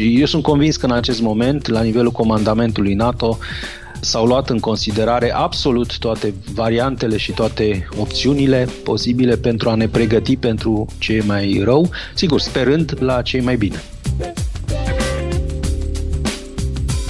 Eu 0.00 0.26
sunt 0.26 0.42
convins 0.42 0.76
că 0.76 0.86
în 0.86 0.92
acest 0.92 1.20
moment, 1.20 1.68
la 1.68 1.82
nivelul 1.82 2.10
comandamentului 2.10 2.94
NATO, 2.94 3.38
S-au 4.02 4.26
luat 4.26 4.50
în 4.50 4.58
considerare 4.58 5.32
absolut 5.32 5.98
toate 5.98 6.34
variantele 6.54 7.16
și 7.16 7.32
toate 7.32 7.88
opțiunile 7.96 8.68
posibile 8.84 9.36
pentru 9.36 9.70
a 9.70 9.74
ne 9.74 9.88
pregăti 9.88 10.36
pentru 10.36 10.86
ce 10.98 11.12
e 11.12 11.22
mai 11.26 11.60
rău, 11.64 11.90
sigur, 12.14 12.40
sperând 12.40 12.96
la 12.98 13.22
ce 13.22 13.36
e 13.36 13.40
mai 13.40 13.56
bine. 13.56 13.82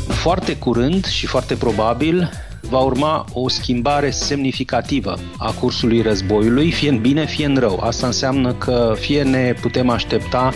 Foarte 0.09 0.57
curând 0.57 1.07
și 1.07 1.27
foarte 1.27 1.55
probabil 1.55 2.31
va 2.71 2.79
urma 2.79 3.25
o 3.33 3.49
schimbare 3.49 4.11
semnificativă 4.11 5.19
a 5.39 5.53
cursului 5.53 6.03
războiului, 6.03 6.71
fie 6.71 6.89
în 6.89 7.01
bine, 7.01 7.27
fie 7.27 7.47
în 7.47 7.57
rău. 7.57 7.81
Asta 7.81 8.07
înseamnă 8.07 8.53
că 8.53 8.95
fie 8.99 9.23
ne 9.23 9.55
putem 9.61 9.89
aștepta 9.89 10.53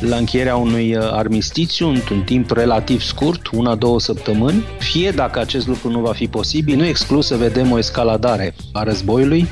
la 0.00 0.16
încheierea 0.16 0.56
unui 0.56 0.96
uh, 0.96 1.02
armistițiu 1.12 1.88
într-un 1.88 2.22
timp 2.22 2.50
relativ 2.50 3.00
scurt, 3.00 3.46
una-două 3.52 4.00
săptămâni, 4.00 4.64
fie 4.78 5.10
dacă 5.10 5.38
acest 5.38 5.66
lucru 5.66 5.90
nu 5.90 6.00
va 6.00 6.12
fi 6.12 6.26
posibil, 6.26 6.76
nu 6.76 6.84
exclus 6.84 7.26
să 7.26 7.36
vedem 7.36 7.70
o 7.70 7.78
escaladare 7.78 8.54
a 8.72 8.82
războiului. 8.82 9.48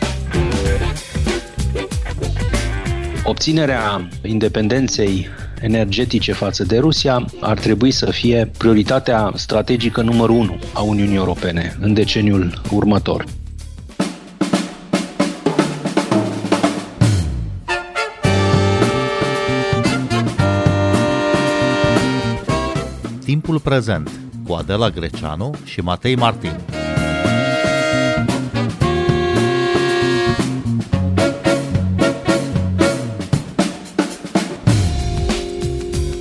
Obținerea 3.24 4.08
independenței 4.22 5.28
energetice 5.60 6.32
față 6.32 6.64
de 6.64 6.78
Rusia 6.78 7.24
ar 7.40 7.58
trebui 7.58 7.90
să 7.90 8.10
fie 8.10 8.50
prioritatea 8.58 9.32
strategică 9.34 10.00
numărul 10.00 10.36
1 10.36 10.58
a 10.72 10.80
Uniunii 10.80 11.16
Europene 11.16 11.76
în 11.80 11.94
deceniul 11.94 12.62
următor. 12.70 13.24
Prezent 23.68 24.10
cu 24.46 24.52
Adela 24.52 24.90
Greceanu 24.90 25.54
și 25.64 25.80
Matei 25.80 26.16
Martin. 26.16 26.60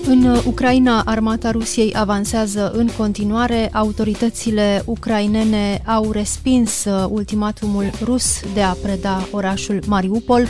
În 0.07 0.37
Ucraina, 0.45 1.01
armata 1.05 1.51
Rusiei 1.51 1.93
avansează 1.95 2.71
în 2.71 2.89
continuare. 2.97 3.69
Autoritățile 3.73 4.83
ucrainene 4.85 5.81
au 5.85 6.11
respins 6.11 6.85
uh, 6.85 7.05
ultimatumul 7.09 7.91
rus 8.03 8.53
de 8.53 8.61
a 8.61 8.71
preda 8.71 9.27
orașul 9.31 9.83
Mariupol. 9.85 10.47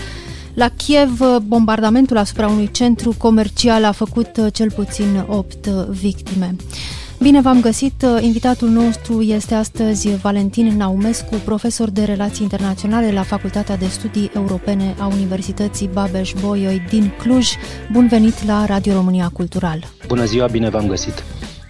La 0.57 0.69
Kiev, 0.69 1.19
bombardamentul 1.43 2.17
asupra 2.17 2.47
unui 2.47 2.71
centru 2.71 3.15
comercial 3.17 3.83
a 3.83 3.91
făcut 3.91 4.37
uh, 4.37 4.53
cel 4.53 4.71
puțin 4.71 5.25
8 5.27 5.65
uh, 5.65 5.73
victime. 5.89 6.55
Bine 7.19 7.41
v-am 7.41 7.61
găsit! 7.61 8.05
Invitatul 8.19 8.69
nostru 8.69 9.21
este 9.21 9.53
astăzi 9.53 10.15
Valentin 10.15 10.77
Naumescu, 10.77 11.35
profesor 11.45 11.89
de 11.89 12.03
relații 12.03 12.43
internaționale 12.43 13.11
la 13.11 13.23
Facultatea 13.23 13.77
de 13.77 13.85
Studii 13.85 14.31
Europene 14.35 14.95
a 14.99 15.05
Universității 15.05 15.89
Babeș-Bolyai 15.93 16.85
din 16.89 17.11
Cluj. 17.17 17.47
Bun 17.91 18.07
venit 18.07 18.45
la 18.45 18.65
Radio 18.65 18.93
România 18.93 19.29
Cultural! 19.33 19.83
Bună 20.07 20.25
ziua, 20.25 20.47
bine 20.47 20.69
v-am 20.69 20.87
găsit! 20.87 21.23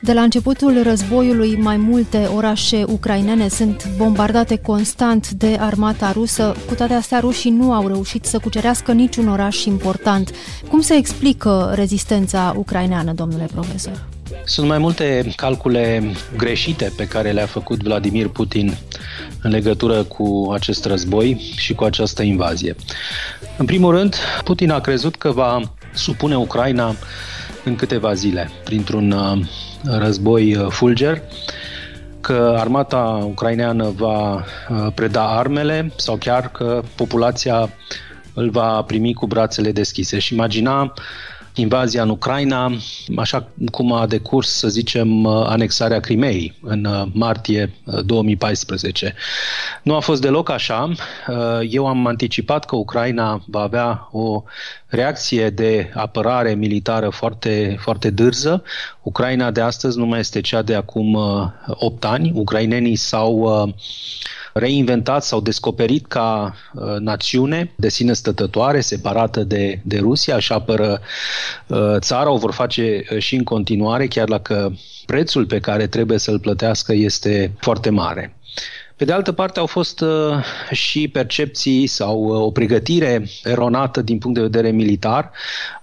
De 0.07 0.13
la 0.13 0.21
începutul 0.21 0.83
războiului, 0.83 1.55
mai 1.55 1.77
multe 1.77 2.17
orașe 2.35 2.83
ucrainene 2.87 3.47
sunt 3.47 3.89
bombardate 3.97 4.57
constant 4.57 5.29
de 5.29 5.57
armata 5.59 6.11
rusă. 6.11 6.55
Cu 6.67 6.73
toate 6.73 6.93
astea, 6.93 7.19
rușii 7.19 7.51
nu 7.51 7.73
au 7.73 7.87
reușit 7.87 8.25
să 8.25 8.39
cucerească 8.39 8.91
niciun 8.91 9.27
oraș 9.27 9.65
important. 9.65 10.33
Cum 10.69 10.81
se 10.81 10.93
explică 10.93 11.71
rezistența 11.75 12.53
ucraineană, 12.57 13.13
domnule 13.13 13.47
profesor? 13.53 14.05
Sunt 14.43 14.67
mai 14.67 14.77
multe 14.77 15.33
calcule 15.35 16.11
greșite 16.37 16.93
pe 16.97 17.07
care 17.07 17.31
le-a 17.31 17.45
făcut 17.45 17.83
Vladimir 17.83 18.27
Putin 18.27 18.77
în 19.41 19.51
legătură 19.51 20.03
cu 20.03 20.51
acest 20.53 20.85
război 20.85 21.53
și 21.55 21.73
cu 21.73 21.83
această 21.83 22.23
invazie. 22.23 22.75
În 23.57 23.65
primul 23.65 23.95
rând, 23.95 24.15
Putin 24.43 24.71
a 24.71 24.79
crezut 24.79 25.15
că 25.15 25.31
va 25.31 25.61
supune 25.93 26.37
Ucraina 26.37 26.95
în 27.63 27.75
câteva 27.75 28.13
zile, 28.13 28.49
printr-un 28.63 29.11
uh, 29.11 29.45
război 29.89 30.55
uh, 30.55 30.67
fulger, 30.69 31.21
că 32.21 32.55
armata 32.57 33.23
ucraineană 33.25 33.93
va 33.95 34.33
uh, 34.33 34.87
preda 34.95 35.37
armele 35.37 35.91
sau 35.95 36.15
chiar 36.15 36.51
că 36.51 36.81
populația 36.95 37.69
îl 38.33 38.49
va 38.49 38.81
primi 38.81 39.13
cu 39.13 39.27
brațele 39.27 39.71
deschise. 39.71 40.19
Și 40.19 40.33
imagina 40.33 40.93
invazia 41.59 42.01
în 42.01 42.09
Ucraina, 42.09 42.71
așa 43.17 43.49
cum 43.71 43.93
a 43.93 44.07
decurs, 44.07 44.49
să 44.49 44.67
zicem, 44.67 45.25
anexarea 45.25 45.99
Crimeei 45.99 46.57
în 46.61 46.85
uh, 46.85 47.03
martie 47.13 47.73
2014. 48.05 49.05
Uh, 49.05 49.11
nu 49.83 49.95
a 49.95 49.99
fost 49.99 50.21
deloc 50.21 50.49
așa. 50.49 50.91
Uh, 51.27 51.59
eu 51.69 51.87
am 51.87 52.07
anticipat 52.07 52.65
că 52.65 52.75
Ucraina 52.75 53.43
va 53.45 53.61
avea 53.61 54.09
o 54.11 54.43
reacție 54.87 55.49
de 55.49 55.91
apărare 55.93 56.53
militară 56.53 57.09
foarte, 57.09 57.77
foarte 57.79 58.09
dârză. 58.09 58.63
Ucraina 59.01 59.51
de 59.51 59.61
astăzi 59.61 59.97
nu 59.97 60.05
mai 60.05 60.19
este 60.19 60.41
cea 60.41 60.61
de 60.61 60.75
acum 60.75 61.17
8 61.67 62.05
ani. 62.05 62.31
Ucrainenii 62.35 62.95
s-au 62.95 63.73
reinventat 64.57 65.23
sau 65.23 65.41
descoperit 65.41 66.07
ca 66.07 66.55
uh, 66.73 66.95
națiune 66.99 67.71
de 67.75 67.89
sine 67.89 68.13
stătătoare, 68.13 68.79
separată 68.79 69.43
de, 69.43 69.79
de 69.83 69.97
Rusia, 69.99 70.35
își 70.35 70.53
apără 70.53 71.01
uh, 71.67 71.95
țara, 71.99 72.31
o 72.31 72.37
vor 72.37 72.51
face 72.51 73.05
uh, 73.11 73.17
și 73.17 73.35
în 73.35 73.43
continuare, 73.43 74.07
chiar 74.07 74.27
dacă 74.27 74.77
prețul 75.05 75.45
pe 75.45 75.59
care 75.59 75.87
trebuie 75.87 76.17
să-l 76.17 76.39
plătească 76.39 76.93
este 76.93 77.51
foarte 77.59 77.89
mare. 77.89 78.35
Pe 78.97 79.05
de 79.05 79.11
altă 79.11 79.31
parte, 79.31 79.59
au 79.59 79.65
fost 79.65 79.99
uh, 79.99 80.43
și 80.71 81.07
percepții 81.07 81.87
sau 81.87 82.23
uh, 82.23 82.41
o 82.41 82.51
pregătire 82.51 83.27
eronată 83.43 84.01
din 84.01 84.17
punct 84.17 84.37
de 84.37 84.43
vedere 84.43 84.71
militar. 84.71 85.31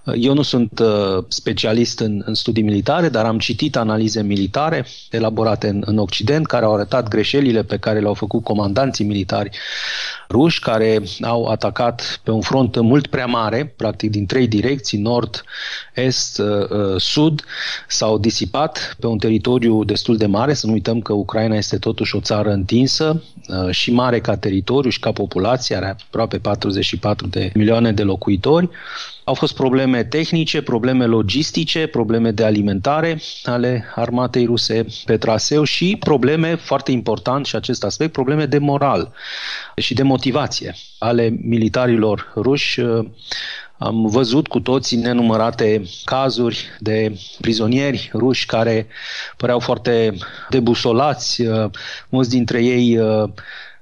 Uh, 0.03 0.13
eu 0.17 0.33
nu 0.33 0.41
sunt 0.41 0.79
uh, 0.79 1.23
specialist 1.27 1.99
în, 1.99 2.21
în 2.25 2.33
studii 2.33 2.63
militare, 2.63 3.09
dar 3.09 3.25
am 3.25 3.39
citit 3.39 3.75
analize 3.75 4.21
militare 4.21 4.85
elaborate 5.09 5.67
în, 5.67 5.83
în 5.85 5.97
Occident, 5.97 6.45
care 6.45 6.65
au 6.65 6.73
arătat 6.73 7.07
greșelile 7.07 7.63
pe 7.63 7.77
care 7.77 7.99
le-au 7.99 8.13
făcut 8.13 8.43
comandanții 8.43 9.05
militari 9.05 9.49
ruși, 10.29 10.59
care 10.59 11.01
au 11.21 11.45
atacat 11.45 12.19
pe 12.23 12.31
un 12.31 12.41
front 12.41 12.79
mult 12.81 13.07
prea 13.07 13.25
mare, 13.25 13.73
practic 13.77 14.11
din 14.11 14.25
trei 14.25 14.47
direcții, 14.47 14.99
nord, 14.99 15.43
est, 15.93 16.37
uh, 16.37 16.69
uh, 16.69 17.01
sud, 17.01 17.43
s-au 17.87 18.17
disipat 18.17 18.95
pe 18.99 19.07
un 19.07 19.17
teritoriu 19.17 19.83
destul 19.83 20.17
de 20.17 20.25
mare. 20.25 20.53
Să 20.53 20.67
nu 20.67 20.73
uităm 20.73 21.01
că 21.01 21.13
Ucraina 21.13 21.55
este 21.55 21.77
totuși 21.77 22.15
o 22.15 22.19
țară 22.19 22.51
întinsă, 22.51 23.04
imensă 23.05 23.23
uh, 23.47 23.73
și 23.73 23.91
mare 23.91 24.19
ca 24.19 24.37
teritoriu 24.37 24.89
și 24.89 24.99
ca 24.99 25.11
populație, 25.11 25.75
are 25.75 25.85
aproape 25.85 26.37
44 26.37 27.27
de 27.27 27.51
milioane 27.53 27.91
de 27.91 28.03
locuitori. 28.03 28.69
Au 29.27 29.33
fost 29.33 29.53
probleme 29.55 30.03
tehnice, 30.03 30.61
probleme 30.61 31.05
logistice, 31.05 31.87
probleme 31.87 32.31
de 32.31 32.43
alimentare 32.43 33.21
ale 33.43 33.85
armatei 33.95 34.45
ruse 34.45 34.85
pe 35.05 35.17
traseu 35.17 35.63
și 35.63 35.97
probleme, 35.99 36.55
foarte 36.55 36.91
important 36.91 37.45
și 37.45 37.55
acest 37.55 37.83
aspect, 37.83 38.11
probleme 38.11 38.45
de 38.45 38.57
moral 38.57 39.13
și 39.75 39.93
de 39.93 40.03
motivație 40.03 40.75
ale 40.99 41.37
militarilor 41.41 42.31
ruși. 42.35 42.79
Uh, 42.79 43.05
am 43.77 44.07
văzut 44.07 44.47
cu 44.47 44.59
toții 44.59 44.97
nenumărate 44.97 45.81
cazuri 46.03 46.65
de 46.79 47.19
prizonieri 47.41 48.11
ruși 48.13 48.45
care 48.45 48.87
păreau 49.37 49.59
foarte 49.59 50.17
debusolați, 50.49 51.41
uh, 51.41 51.69
mulți 52.09 52.29
dintre 52.29 52.63
ei 52.63 52.97
uh, 52.97 53.29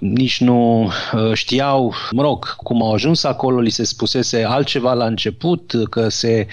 nici 0.04 0.42
nu 0.42 0.84
uh, 0.84 1.34
știau, 1.34 1.94
mă 2.12 2.22
rog, 2.22 2.56
cum 2.56 2.84
au 2.84 2.94
ajuns 2.94 3.24
acolo, 3.24 3.60
li 3.60 3.70
se 3.70 3.84
spusese 3.84 4.44
altceva 4.44 4.94
la 4.94 5.06
început, 5.06 5.74
că 5.90 6.10
se 6.10 6.48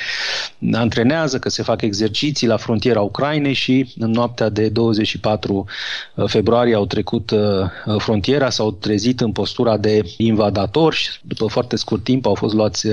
antrenează, 0.73 1.39
că 1.39 1.49
se 1.49 1.63
fac 1.63 1.83
exerciții 1.83 2.47
la 2.47 2.57
frontiera 2.57 3.01
Ucrainei 3.01 3.53
și 3.53 3.93
în 3.99 4.11
noaptea 4.11 4.49
de 4.49 4.69
24 4.69 5.65
uh, 6.15 6.29
februarie 6.29 6.75
au 6.75 6.87
trecut 6.87 7.31
uh, 7.31 7.41
frontiera, 7.99 8.51
s-au 8.51 8.73
trezit 8.73 9.21
în 9.21 9.33
postura 9.33 9.77
de 9.77 10.03
invadatori 10.17 10.97
și 10.97 11.11
după 11.23 11.47
foarte 11.47 11.77
scurt 11.77 12.05
timp 12.05 12.27
au 12.27 12.35
fost 12.35 12.55
luați 12.55 12.89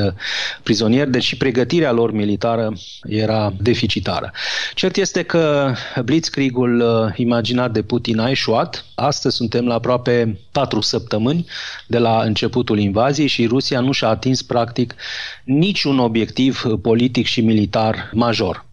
prizonieri, 0.63 1.11
deci 1.11 1.23
și 1.23 1.37
pregătirea 1.37 1.91
lor 1.91 2.11
militară 2.11 2.73
era 3.03 3.53
deficitară. 3.61 4.31
Cert 4.73 4.95
este 4.95 5.23
că 5.23 5.73
Blitzkriegul 6.03 6.83
imaginat 7.15 7.71
de 7.71 7.81
Putin 7.81 8.19
a 8.19 8.29
eșuat. 8.29 8.85
Astăzi 8.95 9.35
suntem 9.35 9.65
la 9.65 9.73
aproape 9.73 10.37
patru 10.57 10.81
săptămâni 10.81 11.45
de 11.87 11.97
la 11.97 12.21
începutul 12.21 12.79
invaziei 12.79 13.27
și 13.27 13.45
Rusia 13.45 13.79
nu 13.79 13.91
și-a 13.91 14.07
atins 14.07 14.41
practic 14.41 14.95
niciun 15.43 15.99
obiectiv 15.99 16.63
politic 16.81 17.25
și 17.25 17.41
militar 17.41 18.09
major. 18.13 18.65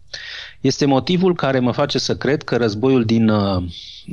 Este 0.61 0.85
motivul 0.85 1.35
care 1.35 1.59
mă 1.59 1.71
face 1.71 1.97
să 1.97 2.15
cred 2.15 2.43
că 2.43 2.57
războiul 2.57 3.05
din 3.05 3.29
uh, 3.29 3.63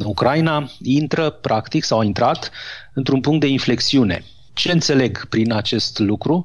Ucraina 0.04 0.70
intră 0.82 1.30
practic 1.30 1.84
sau 1.84 1.98
a 1.98 2.04
intrat 2.04 2.50
într-un 2.94 3.20
punct 3.20 3.40
de 3.40 3.46
inflexiune. 3.46 4.24
Ce 4.52 4.72
înțeleg 4.72 5.26
prin 5.28 5.52
acest 5.52 5.98
lucru? 5.98 6.44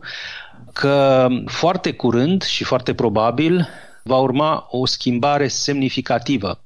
Că 0.74 1.27
foarte 1.45 1.91
curând 1.91 2.44
și 2.44 2.63
foarte 2.63 2.94
probabil 2.94 3.68
va 4.03 4.18
urma 4.18 4.68
o 4.69 4.85
schimbare 4.85 5.47
semnificativă 5.47 6.59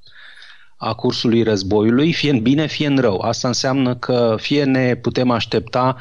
a 0.83 0.93
cursului 0.93 1.43
războiului, 1.43 2.13
fie 2.13 2.29
în 2.29 2.41
bine, 2.41 2.67
fie 2.67 2.87
în 2.87 2.97
rău. 2.97 3.19
Asta 3.19 3.47
înseamnă 3.47 3.95
că 3.95 4.35
fie 4.39 4.63
ne 4.63 4.95
putem 4.95 5.29
aștepta 5.29 5.97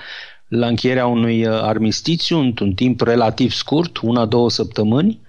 la 0.48 0.66
încheierea 0.66 1.06
unui 1.06 1.46
uh, 1.46 1.58
armistițiu 1.62 2.38
într-un 2.38 2.72
timp 2.72 3.00
relativ 3.00 3.52
scurt, 3.52 3.98
una-două 3.98 4.50
săptămâni, 4.50 5.20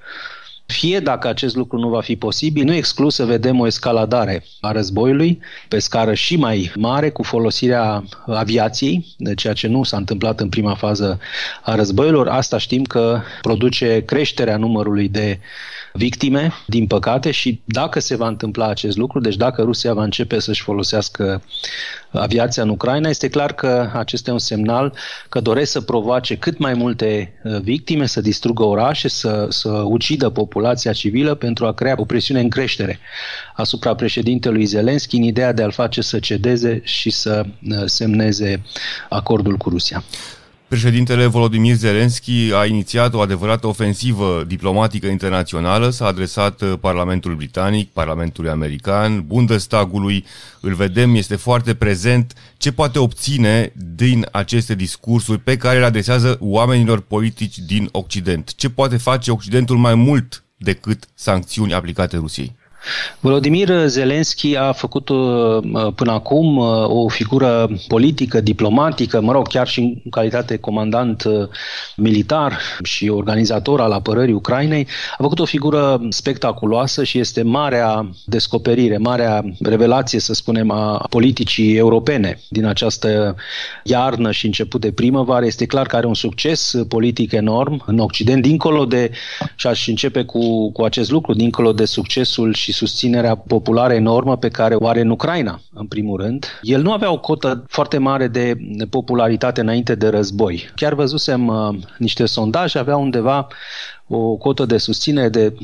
fie 0.66 1.00
dacă 1.00 1.28
acest 1.28 1.56
lucru 1.56 1.78
nu 1.78 1.90
va 1.90 2.02
fi 2.02 2.16
posibil, 2.16 2.66
nu 2.66 2.74
exclus 2.74 3.16
să 3.16 3.26
vedem 3.26 3.60
o 3.60 3.66
escaladare 3.66 4.44
a 4.60 4.72
războiului 4.72 5.40
pe 5.68 5.80
scară 5.80 6.14
și 6.14 6.36
mai 6.36 6.72
mare 6.76 7.10
cu 7.10 7.24
folosirea 7.24 8.04
aviației, 8.26 9.06
de 9.18 9.34
ceea 9.34 9.54
ce 9.54 9.68
nu 9.68 9.84
s-a 9.84 9.98
întâmplat 9.98 10.40
în 10.40 10.50
prima 10.50 10.76
fază 10.76 11.20
a 11.64 11.76
războiilor. 11.76 12.28
Asta 12.28 12.58
știm 12.58 12.84
că 12.84 13.22
produce 13.42 14.04
creșterea 14.06 14.58
numărului 14.58 15.08
de 15.08 15.40
victime, 15.94 16.52
din 16.68 16.88
păcate, 16.88 17.32
și 17.32 17.62
dacă 17.66 18.00
se 18.00 18.16
va 18.16 18.28
întâmpla 18.28 18.68
acest 18.68 18.98
lucru, 18.98 19.20
deci 19.20 19.36
dacă 19.36 19.62
Rusia 19.62 19.94
va 19.94 20.04
începe 20.04 20.40
să-și 20.40 20.62
folosească 20.62 21.42
aviația 22.12 22.64
în 22.64 22.70
Ucraina, 22.70 23.10
este 23.10 23.30
clar 23.30 23.54
că 23.54 23.90
acesta 23.94 24.30
e 24.30 24.34
un 24.34 24.40
semnal 24.40 24.94
că 25.30 25.40
doresc 25.40 25.72
să 25.72 25.82
provoace 25.82 26.38
cât 26.38 26.58
mai 26.58 26.74
multe 26.74 27.34
uh, 27.44 27.60
victime, 27.62 28.06
să 28.06 28.22
distrugă 28.22 28.64
orașe, 28.64 29.08
să, 29.08 29.46
să 29.50 29.70
ucidă 29.70 30.30
populația 30.30 30.94
civilă 30.94 31.36
pentru 31.36 31.66
a 31.66 31.74
crea 31.74 31.96
o 31.98 32.06
presiune 32.06 32.40
în 32.40 32.50
creștere 32.50 33.00
asupra 33.56 33.96
președintelui 33.96 34.66
Zelenski 34.66 35.16
în 35.16 35.24
ideea 35.24 35.54
de 35.54 35.64
a-l 35.64 35.72
face 35.72 36.02
să 36.02 36.20
cedeze 36.20 36.82
și 36.84 37.10
să 37.10 37.46
uh, 37.46 37.82
semneze 37.86 38.64
acordul 39.10 39.58
cu 39.58 39.70
Rusia. 39.70 40.04
Președintele 40.72 41.26
Volodymyr 41.26 41.76
Zelensky 41.76 42.54
a 42.54 42.66
inițiat 42.66 43.14
o 43.14 43.20
adevărată 43.20 43.68
ofensivă 43.68 44.44
diplomatică 44.48 45.08
internațională, 45.08 45.90
s-a 45.90 46.06
adresat 46.06 46.62
uh, 46.62 46.74
Parlamentul 46.80 47.36
Britanic, 47.36 47.90
Parlamentului 47.90 48.50
American, 48.50 49.24
Bundestagului, 49.28 50.26
îl 50.62 50.74
vedem, 50.74 51.16
este 51.16 51.36
foarte 51.36 51.74
prezent. 51.74 52.34
Ce 52.58 52.72
poate 52.72 53.00
obține 53.00 53.74
din 53.96 54.28
aceste 54.32 54.76
discursuri 54.76 55.40
pe 55.40 55.58
care 55.58 55.80
le 55.80 55.86
adresează 55.86 56.38
oamenilor 56.40 57.00
politici 57.00 57.58
din 57.58 57.90
Occident? 57.92 58.56
Ce 58.56 58.70
poate 58.70 58.98
face 58.98 59.32
Occidentul 59.32 59.78
mai 59.78 59.96
mult 59.96 60.44
decât 60.58 61.04
sancțiuni 61.14 61.74
aplicate 61.74 62.18
Rusiei? 62.18 62.56
Volodymyr 63.20 63.88
Zelensky 63.88 64.56
a 64.56 64.72
făcut 64.72 65.10
uh, 65.10 65.18
uh, 65.18 65.88
până 65.96 66.12
acum 66.12 66.58
uh, 66.58 66.88
o 66.88 67.08
figură 67.08 67.70
politică, 67.88 68.42
diplomatică, 68.42 69.22
mă 69.22 69.32
rog, 69.32 69.48
chiar 69.48 69.68
și 69.68 69.80
în 69.80 70.10
calitate 70.10 70.58
comandant 70.58 71.24
militar 71.96 72.58
și 72.84 73.10
organizator 73.10 73.82
al 73.82 73.92
apărării 73.92 74.34
Ucrainei, 74.34 74.88
a 75.12 75.18
făcut 75.22 75.40
o 75.40 75.46
figură 75.46 76.02
spectaculoasă 76.10 77.04
și 77.04 77.20
este 77.20 77.42
marea 77.42 78.10
descoperire, 78.26 78.98
marea 78.98 79.44
revelație, 79.60 80.20
să 80.20 80.34
spunem, 80.34 80.72
a 80.72 81.06
politicii 81.10 81.76
europene 81.76 82.40
din 82.50 82.66
această 82.66 83.36
iarnă 83.84 84.32
și 84.32 84.46
început 84.46 84.82
de 84.82 84.92
primăvară. 84.92 85.46
Este 85.46 85.66
clar 85.66 85.88
că 85.88 85.96
are 85.96 86.06
un 86.06 86.14
succes 86.14 86.74
politic 86.88 87.32
enorm 87.32 87.84
în 87.86 88.00
Occident, 88.00 88.42
dincolo 88.42 88.86
de, 88.86 89.12
și 89.56 89.68
aș 89.68 89.88
începe 89.88 90.24
cu, 90.24 90.72
cu 90.72 90.84
acest 90.84 91.12
lucru, 91.12 91.34
dincolo 91.34 91.72
de 91.72 91.86
succesul 91.86 92.54
și 92.54 92.71
și 92.72 92.78
susținerea 92.78 93.36
populară 93.36 93.94
enormă 93.94 94.38
pe 94.38 94.48
care 94.48 94.76
o 94.76 94.88
are 94.88 95.02
în 95.02 95.10
Ucraina, 95.10 95.62
în 95.74 95.88
primul 95.88 96.22
rând. 96.22 96.46
El 96.62 96.82
nu 96.82 96.92
avea 96.92 97.12
o 97.12 97.20
cotă 97.20 97.64
foarte 97.68 97.98
mare 97.98 98.28
de 98.28 98.56
popularitate 98.90 99.62
înainte 99.62 99.96
de 99.96 100.08
război. 100.08 100.70
Chiar 100.76 100.94
văzusem 100.94 101.48
uh, 101.48 101.76
niște 101.98 102.26
sondaje, 102.26 102.78
avea 102.78 102.98
undeva 102.98 103.48
o 104.12 104.36
cotă 104.36 104.66
de 104.66 104.78
susținere 104.78 105.30
de 105.30 105.54
25-30%, 105.54 105.56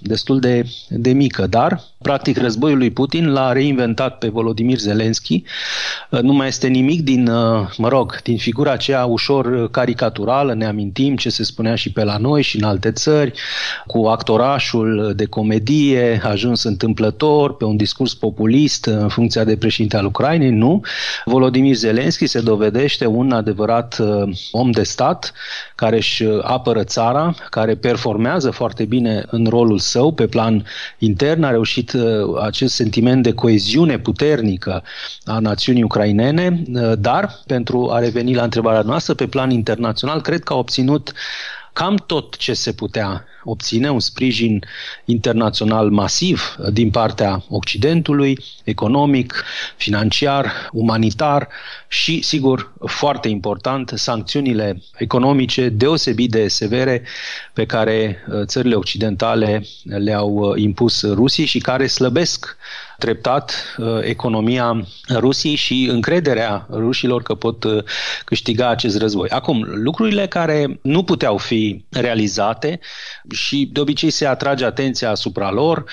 destul 0.00 0.40
de, 0.40 0.66
de 0.88 1.12
mică, 1.12 1.46
dar 1.46 1.82
practic 2.02 2.38
războiul 2.38 2.78
lui 2.78 2.90
Putin 2.90 3.32
l-a 3.32 3.52
reinventat 3.52 4.18
pe 4.18 4.28
Volodymyr 4.28 4.78
Zelensky. 4.78 5.42
Nu 6.10 6.32
mai 6.32 6.48
este 6.48 6.66
nimic 6.66 7.02
din, 7.02 7.30
mă 7.76 7.88
rog, 7.88 8.22
din 8.22 8.36
figura 8.36 8.72
aceea 8.72 9.04
ușor 9.04 9.70
caricaturală, 9.70 10.54
ne 10.54 10.66
amintim 10.66 11.16
ce 11.16 11.30
se 11.30 11.44
spunea 11.44 11.74
și 11.74 11.92
pe 11.92 12.04
la 12.04 12.16
noi 12.16 12.42
și 12.42 12.56
în 12.56 12.64
alte 12.64 12.92
țări, 12.92 13.32
cu 13.86 14.06
actorașul 14.06 15.12
de 15.16 15.24
comedie 15.24 16.20
ajuns 16.24 16.62
întâmplător 16.62 17.56
pe 17.56 17.64
un 17.64 17.76
discurs 17.76 18.14
populist 18.14 18.84
în 18.84 19.08
funcția 19.08 19.44
de 19.44 19.56
președinte 19.56 19.96
al 19.96 20.04
Ucrainei, 20.04 20.50
nu. 20.50 20.80
Volodymyr 21.24 21.74
Zelensky 21.74 22.26
se 22.26 22.40
dovedește 22.40 23.06
un 23.06 23.32
adevărat 23.32 23.98
uh, 23.98 24.36
om 24.50 24.70
de 24.70 24.82
stat 24.82 25.32
care 25.74 25.96
își 25.96 26.23
Uh, 26.24 26.38
apără 26.42 26.84
țara, 26.84 27.34
care 27.50 27.74
performează 27.74 28.50
foarte 28.50 28.84
bine 28.84 29.24
în 29.30 29.46
rolul 29.48 29.78
său 29.78 30.12
pe 30.12 30.26
plan 30.26 30.64
intern, 30.98 31.42
a 31.42 31.50
reușit 31.50 31.92
uh, 31.92 32.02
acest 32.42 32.74
sentiment 32.74 33.22
de 33.22 33.32
coeziune 33.32 33.98
puternică 33.98 34.82
a 35.24 35.38
națiunii 35.38 35.82
ucrainene, 35.82 36.62
uh, 36.74 36.92
dar, 36.98 37.40
pentru 37.46 37.90
a 37.92 37.98
reveni 37.98 38.34
la 38.34 38.42
întrebarea 38.42 38.82
noastră, 38.82 39.14
pe 39.14 39.26
plan 39.26 39.50
internațional, 39.50 40.20
cred 40.20 40.42
că 40.42 40.52
a 40.52 40.56
obținut 40.56 41.12
cam 41.74 41.96
tot 42.06 42.36
ce 42.36 42.54
se 42.54 42.72
putea 42.72 43.24
obține, 43.44 43.90
un 43.90 44.00
sprijin 44.00 44.64
internațional 45.04 45.90
masiv 45.90 46.56
din 46.72 46.90
partea 46.90 47.44
Occidentului, 47.48 48.38
economic, 48.64 49.44
financiar, 49.76 50.68
umanitar 50.72 51.48
și, 51.88 52.22
sigur, 52.22 52.72
foarte 52.86 53.28
important, 53.28 53.92
sancțiunile 53.94 54.82
economice 54.96 55.68
deosebit 55.68 56.30
de 56.30 56.48
severe 56.48 57.02
pe 57.52 57.66
care 57.66 58.24
uh, 58.28 58.42
țările 58.44 58.74
occidentale 58.74 59.64
le-au 59.84 60.34
uh, 60.34 60.60
impus 60.60 61.02
Rusiei 61.02 61.46
și 61.46 61.58
care 61.58 61.86
slăbesc 61.86 62.56
treptat 62.98 63.74
uh, 63.78 63.86
economia 64.00 64.86
Rusiei 65.14 65.54
și 65.54 65.88
încrederea 65.90 66.66
rușilor 66.70 67.22
că 67.22 67.34
pot 67.34 67.64
câștiga 68.24 68.68
acest 68.68 68.98
război. 68.98 69.28
Acum, 69.28 69.64
lucrurile 69.68 70.26
care 70.26 70.78
nu 70.82 71.02
puteau 71.02 71.36
fi 71.36 71.84
realizate 71.90 72.80
și 73.30 73.70
de 73.72 73.80
obicei 73.80 74.10
se 74.10 74.26
atrage 74.26 74.64
atenția 74.64 75.10
asupra 75.10 75.50
lor, 75.50 75.84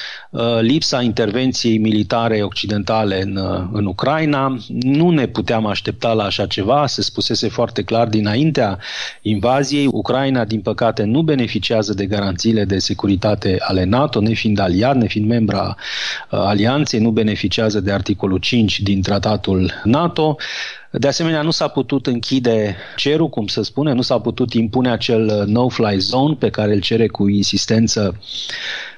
lipsa 0.61 1.01
intervenției 1.01 1.77
militare 1.77 2.43
occidentale 2.43 3.21
în, 3.21 3.37
în 3.71 3.85
Ucraina, 3.85 4.57
nu 4.67 5.09
ne 5.09 5.27
puteam 5.27 5.65
aștepta 5.65 6.13
la 6.13 6.23
așa 6.23 6.45
ceva, 6.45 6.87
se 6.87 7.01
spusese 7.01 7.49
foarte 7.49 7.83
clar 7.83 8.07
dinaintea 8.07 8.77
invaziei. 9.21 9.87
Ucraina, 9.91 10.45
din 10.45 10.61
păcate, 10.61 11.03
nu 11.03 11.21
beneficiază 11.21 11.93
de 11.93 12.05
garanțiile 12.05 12.65
de 12.65 12.79
securitate 12.79 13.55
ale 13.59 13.83
NATO, 13.83 14.21
nefiind 14.21 14.59
aliat, 14.59 14.95
nefiind 14.95 15.27
membra 15.27 15.75
alianței, 16.29 16.90
nu 16.99 17.11
beneficiază 17.11 17.79
de 17.79 17.91
articolul 17.91 18.37
5 18.37 18.79
din 18.79 19.01
tratatul 19.01 19.81
NATO. 19.83 20.35
De 20.91 21.07
asemenea, 21.07 21.41
nu 21.41 21.51
s-a 21.51 21.67
putut 21.67 22.07
închide 22.07 22.75
cerul, 22.95 23.29
cum 23.29 23.47
se 23.47 23.63
spune, 23.63 23.93
nu 23.93 24.01
s-a 24.01 24.19
putut 24.19 24.53
impune 24.53 24.91
acel 24.91 25.43
no-fly 25.47 25.97
zone 25.97 26.35
pe 26.39 26.49
care 26.49 26.73
îl 26.73 26.79
cere 26.79 27.07
cu 27.07 27.27
insistență 27.27 28.19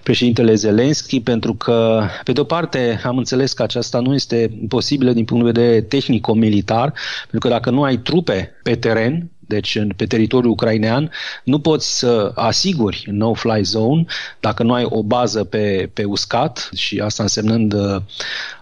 președintele 0.04 0.54
Zelensky, 0.54 1.22
pentru 1.22 1.54
că, 1.54 2.04
pe 2.24 2.32
de 2.32 2.40
o 2.40 2.44
parte, 2.44 3.02
am 3.04 3.18
înțeles 3.18 3.54
că 3.54 3.64
aceasta 3.64 4.00
nu 4.00 4.14
este 4.14 4.60
posibilă 4.68 5.12
din 5.12 5.26
punct 5.26 5.46
de 5.46 5.52
vedere 5.52 5.82
tehnico-militar, 5.82 6.94
pentru 7.22 7.40
că 7.40 7.48
dacă 7.48 7.70
nu 7.70 7.84
ai 7.84 7.98
trupe 7.98 8.52
pe 8.64 8.76
teren, 8.76 9.32
deci 9.48 9.78
pe 9.96 10.06
teritoriul 10.06 10.52
ucrainean, 10.52 11.12
nu 11.44 11.60
poți 11.60 11.98
să 11.98 12.32
asiguri 12.36 13.06
no-fly 13.12 13.62
zone 13.62 14.06
dacă 14.40 14.64
nu 14.64 14.74
ai 14.74 14.86
o 14.90 15.04
bază 15.04 15.44
pe, 15.44 15.90
pe 15.94 16.04
uscat 16.04 16.70
și 16.76 17.00
asta 17.00 17.24
însemnând 17.24 17.74
uh, 17.74 17.96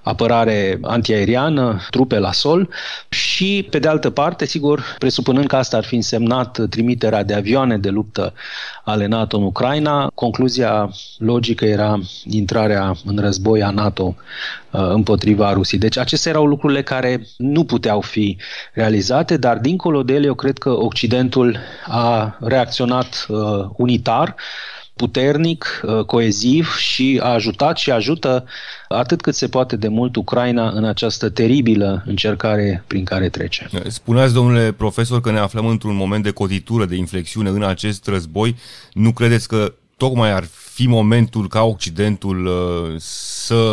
apărare 0.03 0.79
antiaeriană, 0.81 1.81
trupe 1.89 2.19
la 2.19 2.31
sol. 2.31 2.69
Și, 3.09 3.67
pe 3.69 3.79
de 3.79 3.87
altă 3.87 4.09
parte, 4.09 4.45
sigur, 4.45 4.95
presupunând 4.97 5.47
că 5.47 5.55
asta 5.55 5.77
ar 5.77 5.83
fi 5.83 5.95
însemnat 5.95 6.59
trimiterea 6.69 7.23
de 7.23 7.33
avioane 7.33 7.77
de 7.77 7.89
luptă 7.89 8.33
ale 8.83 9.05
NATO 9.05 9.37
în 9.37 9.43
Ucraina, 9.43 10.11
concluzia 10.15 10.91
logică 11.17 11.65
era 11.65 11.99
intrarea 12.29 12.95
în 13.05 13.17
război 13.17 13.63
a 13.63 13.69
NATO 13.69 14.15
uh, 14.17 14.60
împotriva 14.71 15.53
Rusiei. 15.53 15.79
Deci 15.79 15.97
acestea 15.97 16.31
erau 16.31 16.45
lucrurile 16.45 16.83
care 16.83 17.27
nu 17.37 17.63
puteau 17.63 18.01
fi 18.01 18.37
realizate, 18.73 19.37
dar 19.37 19.57
dincolo 19.57 20.03
de 20.03 20.13
ele 20.13 20.25
eu 20.25 20.35
cred 20.35 20.57
că 20.57 20.69
Occidentul 20.69 21.57
a 21.87 22.37
reacționat 22.39 23.25
uh, 23.29 23.39
unitar, 23.77 24.35
puternic, 24.95 25.81
uh, 25.83 26.05
coeziv 26.05 26.75
și 26.75 27.19
a 27.23 27.27
ajutat 27.27 27.77
și 27.77 27.91
ajută 27.91 28.45
atât 28.87 29.21
cât 29.21 29.35
se 29.35 29.47
poate 29.47 29.75
de 29.75 29.87
mult 29.87 30.15
Ucraina 30.15 30.69
în 30.69 30.83
această 30.83 31.29
teribilă 31.29 32.03
încercare 32.05 32.83
prin 32.87 33.03
care 33.03 33.29
trece. 33.29 33.69
Spuneați, 33.87 34.33
domnule 34.33 34.71
profesor, 34.71 35.21
că 35.21 35.31
ne 35.31 35.39
aflăm 35.39 35.65
într-un 35.65 35.95
moment 35.95 36.23
de 36.23 36.31
cotitură, 36.31 36.85
de 36.85 36.95
inflexiune 36.95 37.49
în 37.49 37.63
acest 37.63 38.07
război. 38.07 38.55
Nu 38.93 39.11
credeți 39.11 39.47
că 39.47 39.73
tocmai 39.97 40.31
ar 40.31 40.43
fi 40.81 40.87
momentul 40.87 41.47
ca 41.47 41.63
Occidentul 41.63 42.49
să 42.97 43.63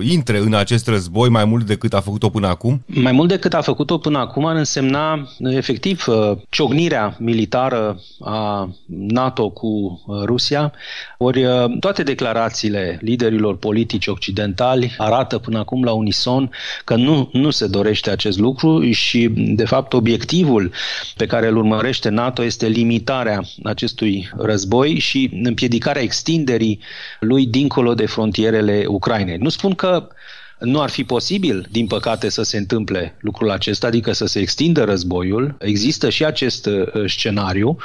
intre 0.00 0.38
în 0.38 0.54
acest 0.54 0.86
război 0.86 1.28
mai 1.28 1.44
mult 1.44 1.66
decât 1.66 1.94
a 1.94 2.00
făcut-o 2.00 2.28
până 2.28 2.46
acum? 2.46 2.82
Mai 2.86 3.12
mult 3.12 3.28
decât 3.28 3.54
a 3.54 3.60
făcut-o 3.60 3.98
până 3.98 4.18
acum 4.18 4.46
ar 4.46 4.56
însemna 4.56 5.28
efectiv 5.38 6.04
ciognirea 6.48 7.16
militară 7.18 8.00
a 8.20 8.68
NATO 8.86 9.50
cu 9.50 10.02
Rusia, 10.24 10.72
ori 11.18 11.44
toate 11.80 12.02
declarațiile 12.02 12.98
liderilor 13.02 13.56
politici 13.56 14.06
occidentali 14.06 14.94
arată 14.98 15.38
până 15.38 15.58
acum 15.58 15.82
la 15.82 15.92
unison 15.92 16.50
că 16.84 16.96
nu, 16.96 17.28
nu 17.32 17.50
se 17.50 17.66
dorește 17.66 18.10
acest 18.10 18.38
lucru 18.38 18.90
și, 18.90 19.28
de 19.34 19.64
fapt, 19.64 19.92
obiectivul 19.92 20.72
pe 21.16 21.26
care 21.26 21.46
îl 21.46 21.56
urmărește 21.56 22.08
NATO 22.08 22.44
este 22.44 22.66
limitarea 22.66 23.42
acestui 23.62 24.30
război 24.36 24.98
și 24.98 25.30
împiedicarea 25.42 26.02
extinderii 26.02 26.52
lui 27.20 27.46
dincolo 27.46 27.94
de 27.94 28.06
frontierele 28.06 28.84
Ucrainei. 28.88 29.36
Nu 29.36 29.48
spun 29.48 29.74
că 29.74 30.08
nu 30.58 30.80
ar 30.80 30.90
fi 30.90 31.04
posibil, 31.04 31.66
din 31.70 31.86
păcate, 31.86 32.28
să 32.28 32.42
se 32.42 32.56
întâmple 32.56 33.16
lucrul 33.20 33.50
acesta, 33.50 33.86
adică 33.86 34.12
să 34.12 34.26
se 34.26 34.38
extindă 34.38 34.84
războiul. 34.84 35.56
Există 35.58 36.10
și 36.10 36.24
acest 36.24 36.66
uh, 36.66 36.86
scenariu 37.06 37.76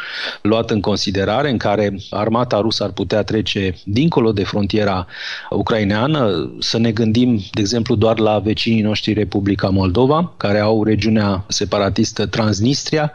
luat 0.42 0.72
în 0.72 0.82
considerare 0.82 1.50
în 1.50 1.58
care 1.58 1.96
armata 2.10 2.60
rusă 2.60 2.84
ar 2.84 2.92
putea 2.92 3.24
trece 3.24 3.76
dincolo 3.84 4.32
de 4.32 4.44
frontiera 4.44 5.08
ucraineană. 5.50 6.52
Să 6.60 6.78
ne 6.78 6.92
gândim, 6.92 7.42
de 7.52 7.60
exemplu, 7.60 7.96
doar 7.96 8.20
la 8.20 8.40
vecinii 8.40 8.82
noștri 8.82 9.14
Republica 9.14 9.70
Moldova, 9.70 10.34
care 10.38 10.60
au 10.60 10.84
regiunea 10.84 11.46
separatistă 11.48 12.26
Transnistria, 12.26 13.12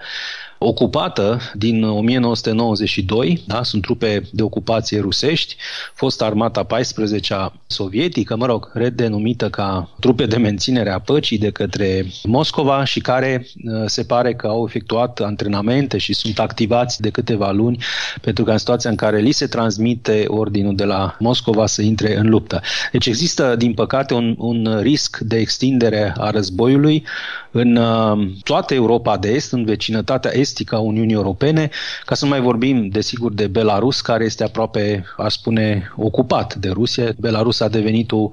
ocupată 0.65 1.41
din 1.55 1.85
1992, 1.85 3.43
da? 3.47 3.63
sunt 3.63 3.83
trupe 3.83 4.29
de 4.33 4.43
ocupație 4.43 5.01
rusești, 5.01 5.57
fost 5.95 6.23
armata 6.23 6.67
14-a 6.67 7.53
sovietică, 7.67 8.37
mă 8.37 8.47
rog, 8.47 8.71
redenumită 8.75 9.51
ca 9.51 9.91
trupe 10.01 10.27
de 10.27 10.37
menținere 10.37 10.91
a 10.91 10.99
păcii 10.99 11.39
de 11.39 11.51
către 11.51 12.07
Moscova 12.23 12.85
și 12.85 13.01
care 13.01 13.47
uh, 13.65 13.83
se 13.87 14.05
pare 14.05 14.35
că 14.35 14.47
au 14.47 14.65
efectuat 14.67 15.21
antrenamente 15.21 15.99
și 15.99 16.13
sunt 16.13 16.39
activați 16.39 17.01
de 17.01 17.11
câteva 17.11 17.51
luni 17.51 17.79
pentru 18.21 18.45
că 18.45 18.51
în 18.51 18.59
situația 18.59 18.91
în 18.91 18.97
care 18.97 19.21
li 19.21 19.33
se 19.33 19.47
transmite 19.47 20.25
ordinul 20.27 20.77
de 20.77 20.85
la 20.85 21.17
Moscova 21.19 21.67
să 21.67 21.83
intre 21.83 22.17
în 22.17 22.29
luptă. 22.29 22.61
Deci 22.93 23.07
există, 23.07 23.57
din 23.57 23.75
păcate, 23.75 24.15
un, 24.15 24.35
un 24.39 24.79
risc 24.81 25.19
de 25.19 25.37
extindere 25.37 26.15
a 26.19 26.31
războiului 26.31 27.05
în 27.51 27.77
uh, 27.77 28.29
toată 28.43 28.75
Europa 28.75 29.17
de 29.17 29.29
Est, 29.29 29.53
în 29.53 29.65
vecinătatea 29.65 30.31
estică 30.35 30.54
a 30.73 30.79
Uniunii 30.79 31.15
Europene, 31.15 31.71
ca 32.05 32.15
să 32.15 32.25
nu 32.25 32.31
mai 32.31 32.41
vorbim, 32.41 32.89
desigur, 32.89 33.33
de 33.33 33.47
Belarus, 33.47 34.01
care 34.01 34.25
este 34.25 34.45
aproape, 34.45 35.05
aș 35.17 35.33
spune, 35.33 35.93
ocupat 35.97 36.55
de 36.55 36.69
Rusia. 36.71 37.13
Belarus 37.19 37.61
a 37.61 37.69
devenit 37.69 38.13
o 38.13 38.31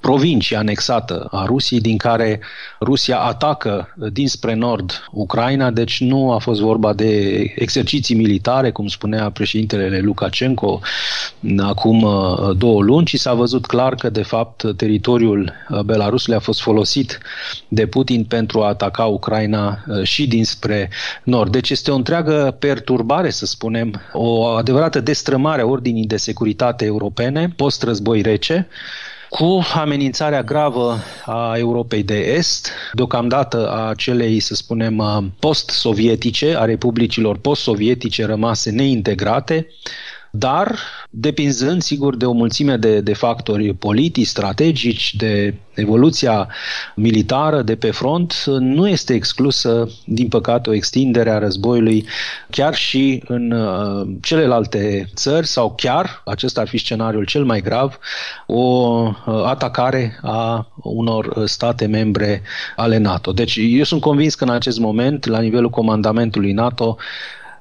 provincie 0.00 0.56
anexată 0.56 1.28
a 1.30 1.44
Rusiei, 1.44 1.80
din 1.80 1.96
care 1.96 2.40
Rusia 2.80 3.18
atacă 3.18 3.94
dinspre 4.12 4.54
nord 4.54 5.08
Ucraina, 5.12 5.70
deci 5.70 6.00
nu 6.00 6.32
a 6.32 6.38
fost 6.38 6.60
vorba 6.60 6.92
de 6.92 7.38
exerciții 7.56 8.14
militare, 8.14 8.70
cum 8.70 8.86
spunea 8.86 9.30
președintele 9.30 10.00
Lukashenko 10.00 10.80
acum 11.58 12.02
uh, 12.02 12.56
două 12.56 12.82
luni, 12.82 13.06
ci 13.06 13.18
s-a 13.18 13.34
văzut 13.34 13.66
clar 13.66 13.94
că, 13.94 14.10
de 14.10 14.22
fapt, 14.22 14.76
teritoriul 14.76 15.52
Belarusului 15.84 16.36
a 16.36 16.40
fost 16.40 16.60
folosit 16.60 17.18
de 17.68 17.86
Putin 17.86 18.24
pentru 18.24 18.62
a 18.62 18.66
ataca 18.66 19.04
Ucraina 19.04 19.84
uh, 19.86 20.02
și 20.02 20.26
dinspre 20.26 20.90
nord. 21.24 21.59
Deci 21.60 21.70
este 21.70 21.90
o 21.90 21.94
întreagă 21.94 22.56
perturbare, 22.58 23.30
să 23.30 23.46
spunem, 23.46 24.00
o 24.12 24.44
adevărată 24.44 25.00
destrămare 25.00 25.60
a 25.62 25.66
ordinii 25.66 26.06
de 26.06 26.16
securitate 26.16 26.84
europene 26.84 27.52
post-război 27.56 28.20
rece, 28.20 28.68
cu 29.28 29.60
amenințarea 29.74 30.42
gravă 30.42 30.98
a 31.24 31.54
Europei 31.56 32.02
de 32.02 32.18
Est, 32.18 32.70
deocamdată 32.92 33.70
a 33.72 33.94
celei, 33.94 34.40
să 34.40 34.54
spunem, 34.54 34.98
uh, 34.98 35.18
post-sovietice, 35.38 36.56
a 36.56 36.64
republicilor 36.64 37.38
post-sovietice 37.38 38.24
rămase 38.24 38.70
neintegrate, 38.70 39.66
dar 40.30 40.78
depinzând, 41.10 41.82
sigur, 41.82 42.16
de 42.16 42.24
o 42.24 42.32
mulțime 42.32 42.76
de, 42.76 43.00
de 43.00 43.14
factori 43.14 43.74
politici, 43.74 44.26
strategici, 44.26 45.14
de 45.14 45.54
evoluția 45.74 46.48
militară 46.94 47.62
de 47.62 47.76
pe 47.76 47.90
front, 47.90 48.44
nu 48.46 48.88
este 48.88 49.14
exclusă, 49.14 49.88
din 50.04 50.28
păcate, 50.28 50.70
o 50.70 50.74
extindere 50.74 51.30
a 51.30 51.38
războiului 51.38 52.06
chiar 52.50 52.74
și 52.74 53.22
în 53.26 53.50
uh, 53.50 54.08
celelalte 54.20 55.10
țări 55.14 55.46
sau 55.46 55.74
chiar, 55.76 56.22
acesta 56.24 56.60
ar 56.60 56.68
fi 56.68 56.78
scenariul 56.78 57.24
cel 57.24 57.44
mai 57.44 57.60
grav, 57.60 57.98
o 58.46 58.56
uh, 58.56 59.44
atacare 59.44 60.18
a 60.22 60.68
unor 60.82 61.42
state 61.46 61.86
membre 61.86 62.42
ale 62.76 62.96
NATO. 62.96 63.32
Deci 63.32 63.58
eu 63.60 63.84
sunt 63.84 64.00
convins 64.00 64.34
că 64.34 64.44
în 64.44 64.50
acest 64.50 64.78
moment, 64.78 65.26
la 65.26 65.40
nivelul 65.40 65.70
comandamentului 65.70 66.52
NATO, 66.52 66.96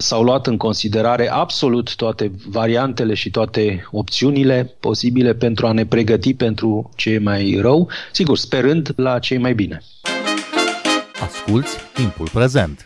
S-au 0.02 0.24
luat 0.24 0.48
în 0.48 0.58
considerare 0.58 1.30
absolut 1.30 1.96
toate 1.96 2.32
variantele 2.50 3.14
și 3.14 3.30
toate 3.30 3.88
opțiunile 3.92 4.76
posibile 4.80 5.34
pentru 5.34 5.68
a 5.68 5.72
ne 5.72 5.86
pregăti 5.86 6.34
pentru 6.34 6.90
ce 6.96 7.10
e 7.10 7.20
mai 7.20 7.58
rău, 7.62 7.90
sigur, 8.12 8.38
sperând 8.38 8.94
la 8.96 9.20
ce 9.20 9.38
mai 9.38 9.54
bine. 9.54 9.82
Asculți 11.22 11.78
timpul 11.94 12.30
prezent! 12.34 12.84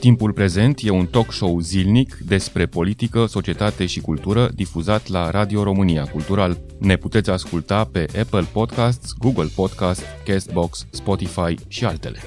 Timpul 0.00 0.32
prezent 0.32 0.80
e 0.82 0.90
un 0.90 1.06
talk 1.06 1.32
show 1.32 1.60
zilnic 1.60 2.14
despre 2.26 2.66
politică, 2.66 3.26
societate 3.26 3.86
și 3.86 4.00
cultură 4.00 4.50
difuzat 4.54 5.08
la 5.08 5.30
Radio 5.30 5.62
România 5.62 6.04
Cultural. 6.04 6.58
Ne 6.78 6.96
puteți 6.96 7.30
asculta 7.30 7.84
pe 7.84 8.06
Apple 8.20 8.46
Podcasts, 8.52 9.12
Google 9.18 9.48
Podcasts, 9.54 10.04
Castbox, 10.24 10.86
Spotify 10.90 11.54
și 11.68 11.84
altele. 11.84 12.18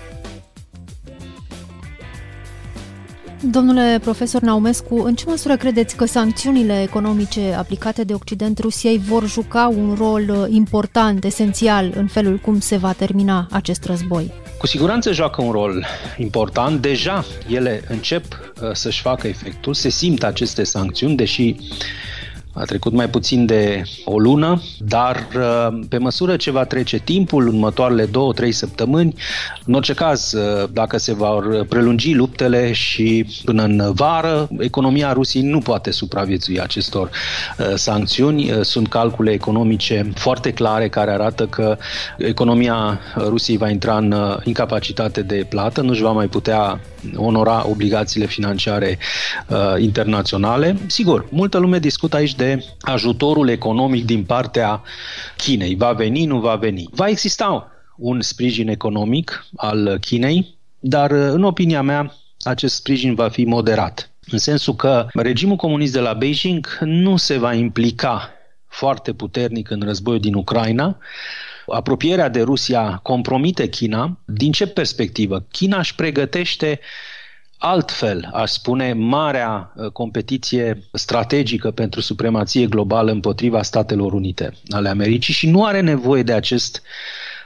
Domnule 3.52 4.00
profesor 4.02 4.42
Naumescu, 4.42 4.96
în 4.96 5.16
ce 5.16 5.24
măsură 5.28 5.58
credeți 5.58 5.96
că 5.96 6.06
sancțiunile 6.06 6.82
economice 6.82 7.54
aplicate 7.58 8.04
de 8.04 8.14
Occident 8.14 8.60
Rusiei 8.60 8.98
vor 8.98 9.28
juca 9.28 9.68
un 9.78 9.96
rol 9.98 10.30
uh, 10.30 10.46
important, 10.50 11.24
esențial, 11.24 11.92
în 11.96 12.08
felul 12.08 12.38
cum 12.38 12.60
se 12.60 12.78
va 12.78 12.92
termina 12.92 13.48
acest 13.52 13.86
război? 13.86 14.32
Cu 14.58 14.68
siguranță 14.68 15.12
joacă 15.12 15.42
un 15.42 15.52
rol 15.52 15.86
important. 16.18 16.82
Deja 16.82 17.26
ele 17.48 17.84
încep 17.90 18.24
uh, 18.24 18.70
să-și 18.74 19.02
facă 19.02 19.28
efectul, 19.28 19.74
se 19.74 19.90
simt 19.90 20.24
aceste 20.24 20.64
sancțiuni, 20.64 21.16
deși 21.16 21.56
a 22.54 22.64
trecut 22.64 22.94
mai 22.94 23.10
puțin 23.10 23.46
de 23.46 23.84
o 24.06 24.20
lună, 24.20 24.62
dar 24.78 25.28
uh, 25.36 25.80
pe 25.90 25.98
măsură 25.98 26.36
ce 26.36 26.52
va 26.52 26.66
trece 26.66 26.98
timpul, 26.98 27.48
în 27.48 27.54
următoarele 27.54 28.06
două, 28.06 28.34
trei 28.34 28.52
săptămâni, 28.52 29.14
în 29.66 29.74
orice 29.74 29.94
caz, 29.94 30.32
uh, 30.32 30.70
dacă 30.72 30.98
se 30.98 31.14
vor 31.14 31.66
prelungi 31.66 32.14
luptele 32.14 32.72
și 32.72 33.26
până 33.46 33.64
în 33.64 33.92
vară, 33.94 34.48
economia 34.60 35.14
Rusiei 35.14 35.44
nu 35.44 35.60
poate 35.60 35.92
supraviețui 35.92 36.60
acestor 36.60 37.10
uh, 37.10 37.66
sancțiuni. 37.76 38.52
Sunt 38.62 38.88
calcule 38.88 39.32
economice 39.32 40.12
foarte 40.16 40.52
clare 40.52 40.90
care 40.90 41.12
arată 41.12 41.46
că 41.46 41.78
economia 42.18 43.00
Rusiei 43.16 43.58
va 43.58 43.70
intra 43.70 43.98
în 43.98 44.16
incapacitate 44.44 45.22
de 45.22 45.46
plată, 45.50 45.82
nu 45.82 45.90
își 45.90 46.02
va 46.02 46.12
mai 46.12 46.28
putea 46.28 46.80
onora 47.16 47.66
obligațiile 47.70 48.26
financiare 48.26 48.98
internaționale. 49.78 50.78
Sigur, 50.88 51.26
multă 51.30 51.58
lume 51.58 51.80
discută 51.80 52.16
aici 52.16 52.36
de 52.36 52.43
de 52.44 52.66
ajutorul 52.82 53.50
economic 53.50 54.06
din 54.06 54.24
partea 54.24 54.82
Chinei. 55.38 55.76
Va 55.76 55.92
veni, 55.92 56.26
nu 56.26 56.40
va 56.40 56.56
veni. 56.56 56.88
Va 56.92 57.08
exista 57.08 57.72
un 57.98 58.22
sprijin 58.22 58.68
economic 58.68 59.46
al 59.56 59.98
Chinei, 60.00 60.58
dar 60.80 61.12
în 61.12 61.44
opinia 61.44 61.82
mea 61.82 62.14
acest 62.40 62.76
sprijin 62.76 63.16
va 63.16 63.30
fi 63.30 63.46
moderat. 63.46 64.12
În 64.32 64.38
sensul 64.38 64.76
că 64.76 65.08
regimul 65.14 65.56
comunist 65.56 65.94
de 65.94 66.00
la 66.00 66.14
Beijing 66.14 66.78
nu 66.82 67.18
se 67.18 67.38
va 67.38 67.54
implica 67.54 68.30
foarte 68.68 69.14
puternic 69.14 69.70
în 69.70 69.82
războiul 69.82 70.20
din 70.20 70.34
Ucraina, 70.34 70.98
apropierea 71.68 72.30
de 72.30 72.42
Rusia 72.42 73.00
compromite 73.04 73.68
China. 73.70 74.18
Din 74.26 74.52
ce 74.52 74.68
perspectivă? 74.68 75.46
China 75.52 75.78
își 75.78 75.96
pregătește 75.96 76.80
altfel, 77.66 78.30
aș 78.34 78.52
spune, 78.52 78.94
marea 78.94 79.74
uh, 79.76 79.92
competiție 79.92 80.84
strategică 80.94 81.72
pentru 81.72 82.02
supremație 82.02 82.66
globală 82.66 83.12
împotriva 83.12 83.62
Statelor 83.62 84.14
Unite 84.14 84.54
ale 84.70 84.90
Americii 84.90 85.34
și 85.34 85.50
nu 85.50 85.66
are 85.66 85.80
nevoie 85.80 86.24
de 86.24 86.34
acest 86.34 86.82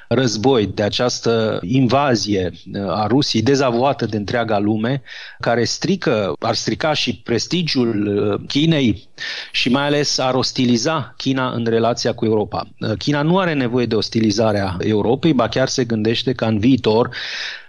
război, 0.07 0.65
de 0.65 0.83
această 0.83 1.59
invazie 1.63 2.51
uh, 2.74 2.89
a 2.89 3.07
Rusiei 3.07 3.41
dezavoată 3.41 4.05
de 4.05 4.17
întreaga 4.17 4.59
lume, 4.59 5.01
care 5.39 5.63
strică, 5.63 6.33
ar 6.39 6.55
strica 6.55 6.93
și 6.93 7.21
prestigiul 7.24 8.07
uh, 8.07 8.47
Chinei 8.47 9.09
și 9.51 9.69
mai 9.69 9.86
ales 9.86 10.17
ar 10.17 10.33
ostiliza 10.33 11.13
China 11.17 11.51
în 11.51 11.65
relația 11.65 12.13
cu 12.13 12.25
Europa. 12.25 12.67
China 12.97 13.21
nu 13.21 13.39
are 13.39 13.53
nevoie 13.53 13.86
de 13.86 13.95
ostilizarea 13.95 14.77
Europei, 14.79 15.33
ba 15.33 15.47
chiar 15.47 15.67
se 15.67 15.83
gândește 15.83 16.33
ca 16.33 16.47
în 16.47 16.59
viitor 16.59 17.09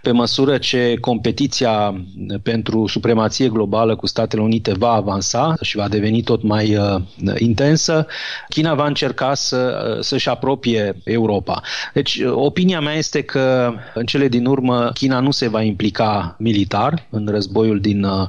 pe 0.03 0.11
măsură 0.11 0.59
ce 0.59 0.97
competiția 1.01 2.05
pentru 2.43 2.87
supremație 2.87 3.49
globală 3.49 3.97
cu 3.97 4.07
Statele 4.07 4.43
Unite 4.43 4.73
va 4.73 4.93
avansa 4.93 5.55
și 5.61 5.77
va 5.77 5.89
deveni 5.89 6.23
tot 6.23 6.43
mai 6.43 6.77
uh, 6.77 7.01
intensă, 7.39 8.07
China 8.49 8.75
va 8.75 8.87
încerca 8.87 9.35
să, 9.35 9.93
uh, 9.97 10.05
să-și 10.05 10.29
apropie 10.29 10.97
Europa. 11.05 11.63
Deci, 11.95 12.17
uh, 12.17 12.33
opinia 12.35 12.81
mea 12.81 12.95
este 12.95 13.23
că 13.23 13.73
în 13.95 14.05
cele 14.05 14.29
din 14.29 14.47
urmă 14.47 14.91
China 14.95 15.21
nu 15.21 15.31
se 15.31 15.49
va 15.49 15.63
implica 15.63 16.37
militar 16.39 17.07
în 17.11 17.29
războiul 17.31 17.81
din 17.81 18.05
uh, 18.05 18.29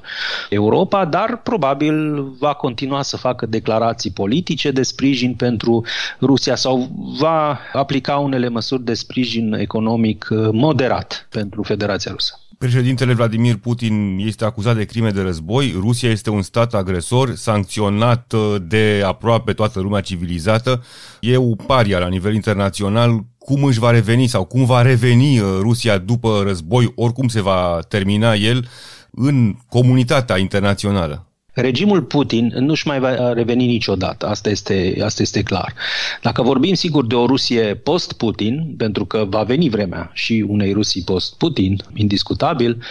Europa, 0.50 1.06
dar 1.06 1.42
probabil 1.44 2.24
va 2.40 2.54
continua 2.54 3.02
să 3.02 3.18
facă 3.18 3.46
declarații 3.46 4.12
politice 4.12 4.72
de 4.72 4.84
sprijin 4.84 5.34
pentru 5.34 5.86
Rusia 6.22 6.56
sau 6.56 6.90
va 7.20 7.60
aplica 7.74 8.18
unele 8.18 8.50
măsuri 8.50 8.84
de 8.84 8.94
sprijin 8.94 9.54
economic 9.54 10.28
uh, 10.32 10.50
moderat 10.52 11.28
pentru 11.30 11.64
Federația 11.70 12.12
Rusă. 12.12 12.40
Președintele 12.58 13.14
Vladimir 13.14 13.56
Putin 13.56 14.18
este 14.26 14.46
acuzat 14.46 14.76
de 14.76 14.86
crime 14.86 15.10
de 15.10 15.22
război, 15.22 15.76
Rusia 15.80 16.10
este 16.10 16.30
un 16.30 16.42
stat 16.42 16.74
agresor, 16.74 17.36
sancționat 17.36 18.34
uh, 18.34 18.56
de 18.62 19.04
aproape 19.06 19.54
toată 19.54 19.80
lumea 19.80 20.02
civilizată, 20.02 20.84
e 21.20 21.38
o 21.38 21.56
paria 21.56 22.00
la 22.00 22.08
nivel 22.08 22.34
internațional. 22.34 23.26
Cum 23.38 23.64
își 23.64 23.80
va 23.80 23.92
reveni 23.92 24.28
sau 24.28 24.46
cum 24.46 24.66
va 24.66 24.82
reveni 24.82 25.40
uh, 25.40 25.58
Rusia 25.60 25.98
după 25.98 26.42
război, 26.46 26.92
oricum 26.96 27.28
se 27.28 27.42
va 27.42 27.80
termina 27.88 28.34
el, 28.34 28.68
în 29.12 29.56
comunitatea 29.68 30.38
internațională? 30.38 31.29
Regimul 31.54 32.02
Putin 32.02 32.54
nu-și 32.60 32.88
mai 32.88 33.00
va 33.00 33.34
reveni 33.34 33.66
niciodată, 33.66 34.28
asta 34.28 34.50
este, 34.50 34.98
asta 35.04 35.22
este 35.22 35.44
clar. 35.44 35.74
Dacă 36.22 36.42
vorbim 36.42 36.74
sigur 36.74 37.06
de 37.06 37.16
o 37.16 37.26
Rusie 37.26 37.76
post-Putin, 37.76 38.74
pentru 38.78 39.06
că 39.06 39.26
va 39.30 39.44
veni 39.44 39.70
vremea 39.70 40.12
și 40.14 40.46
unei 40.48 40.74
Rusii 40.74 41.04
post-Putin, 41.04 41.78
indiscutabil, 41.96 42.84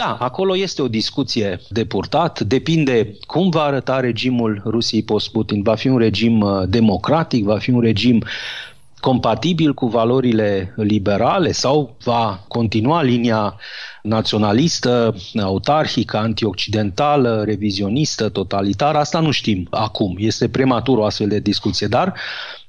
da, 0.00 0.16
acolo 0.20 0.56
este 0.56 0.82
o 0.82 0.88
discuție 0.88 1.60
de 1.68 1.84
purtat, 1.84 2.40
depinde 2.40 3.16
cum 3.26 3.50
va 3.50 3.62
arăta 3.62 4.00
regimul 4.00 4.62
Rusiei 4.64 5.02
post-Putin. 5.02 5.62
Va 5.62 5.74
fi 5.74 5.88
un 5.88 5.98
regim 5.98 6.40
uh, 6.40 6.62
democratic, 6.68 7.44
va 7.44 7.58
fi 7.58 7.70
un 7.70 7.80
regim 7.80 8.24
compatibil 9.00 9.74
cu 9.74 9.86
valorile 9.86 10.74
liberale 10.76 11.52
sau 11.52 11.96
va 12.04 12.44
continua 12.48 13.02
linia 13.02 13.56
naționalistă, 14.02 15.14
autarhică, 15.42 16.16
antioccidentală, 16.16 17.42
revizionistă, 17.44 18.28
totalitară, 18.28 18.98
asta 18.98 19.20
nu 19.20 19.30
știm 19.30 19.66
acum. 19.70 20.16
Este 20.18 20.48
prematur 20.48 20.98
o 20.98 21.04
astfel 21.04 21.28
de 21.28 21.38
discuție, 21.38 21.86
dar 21.86 22.14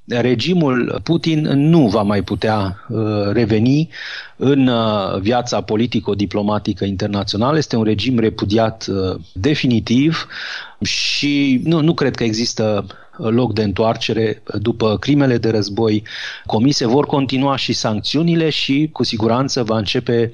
regimul 0.06 1.00
Putin 1.02 1.40
nu 1.40 1.88
va 1.88 2.02
mai 2.02 2.22
putea 2.22 2.84
uh, 2.88 3.00
reveni 3.32 3.88
în 4.36 4.66
uh, 4.66 5.20
viața 5.20 5.60
politico-diplomatică 5.60 6.84
internațională. 6.84 7.58
Este 7.58 7.76
un 7.76 7.84
regim 7.84 8.18
repudiat 8.18 8.86
uh, 8.88 9.20
definitiv 9.32 10.26
și 10.82 11.60
nu, 11.64 11.80
nu 11.80 11.94
cred 11.94 12.14
că 12.14 12.24
există 12.24 12.86
loc 13.16 13.52
de 13.52 13.62
întoarcere 13.62 14.42
după 14.58 14.98
crimele 14.98 15.38
de 15.38 15.50
război 15.50 16.02
comise. 16.46 16.86
Vor 16.86 17.06
continua 17.06 17.56
și 17.56 17.72
sancțiunile 17.72 18.50
și 18.50 18.88
cu 18.92 19.02
siguranță 19.04 19.62
va 19.62 19.76
începe 19.76 20.32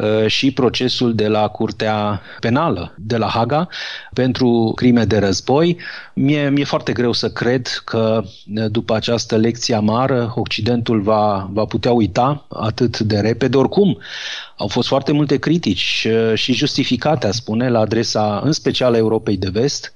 Uh, 0.00 0.26
și 0.26 0.50
procesul 0.50 1.14
de 1.14 1.28
la 1.28 1.48
Curtea 1.48 2.22
Penală 2.40 2.94
de 2.98 3.16
la 3.16 3.26
Haga 3.26 3.68
pentru 4.12 4.72
crime 4.74 5.04
de 5.04 5.18
război. 5.18 5.78
Mie, 6.14 6.50
mi-e 6.50 6.64
foarte 6.64 6.92
greu 6.92 7.12
să 7.12 7.30
cred 7.30 7.66
că 7.66 8.22
uh, 8.24 8.64
după 8.70 8.94
această 8.94 9.36
lecție 9.36 9.74
amară 9.74 10.32
Occidentul 10.34 11.00
va, 11.00 11.48
va 11.52 11.64
putea 11.64 11.92
uita 11.92 12.46
atât 12.48 12.98
de 12.98 13.18
repede. 13.20 13.56
Oricum, 13.56 13.98
au 14.56 14.66
fost 14.66 14.88
foarte 14.88 15.12
multe 15.12 15.36
critici 15.36 16.06
uh, 16.10 16.34
și 16.34 16.52
justificate, 16.52 17.26
a 17.26 17.30
spune, 17.30 17.68
la 17.68 17.78
adresa 17.78 18.40
în 18.44 18.52
special 18.52 18.94
a 18.94 18.96
Europei 18.96 19.36
de 19.36 19.48
Vest, 19.48 19.95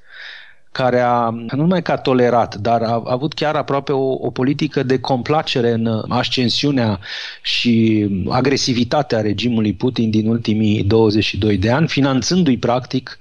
care 0.72 1.00
a, 1.00 1.28
nu 1.30 1.46
numai 1.56 1.82
că 1.82 1.92
a 1.92 1.96
tolerat, 1.96 2.54
dar 2.56 2.82
a, 2.82 2.90
a 2.90 3.02
avut 3.04 3.34
chiar 3.34 3.54
aproape 3.54 3.92
o, 3.92 4.10
o 4.12 4.30
politică 4.30 4.82
de 4.82 4.98
complacere 4.98 5.70
în 5.70 6.04
ascensiunea 6.08 6.98
și 7.42 8.06
agresivitatea 8.28 9.20
regimului 9.20 9.72
Putin 9.72 10.10
din 10.10 10.28
ultimii 10.28 10.82
22 10.84 11.56
de 11.56 11.70
ani, 11.70 11.88
finanțându-i 11.88 12.58
practic 12.58 13.18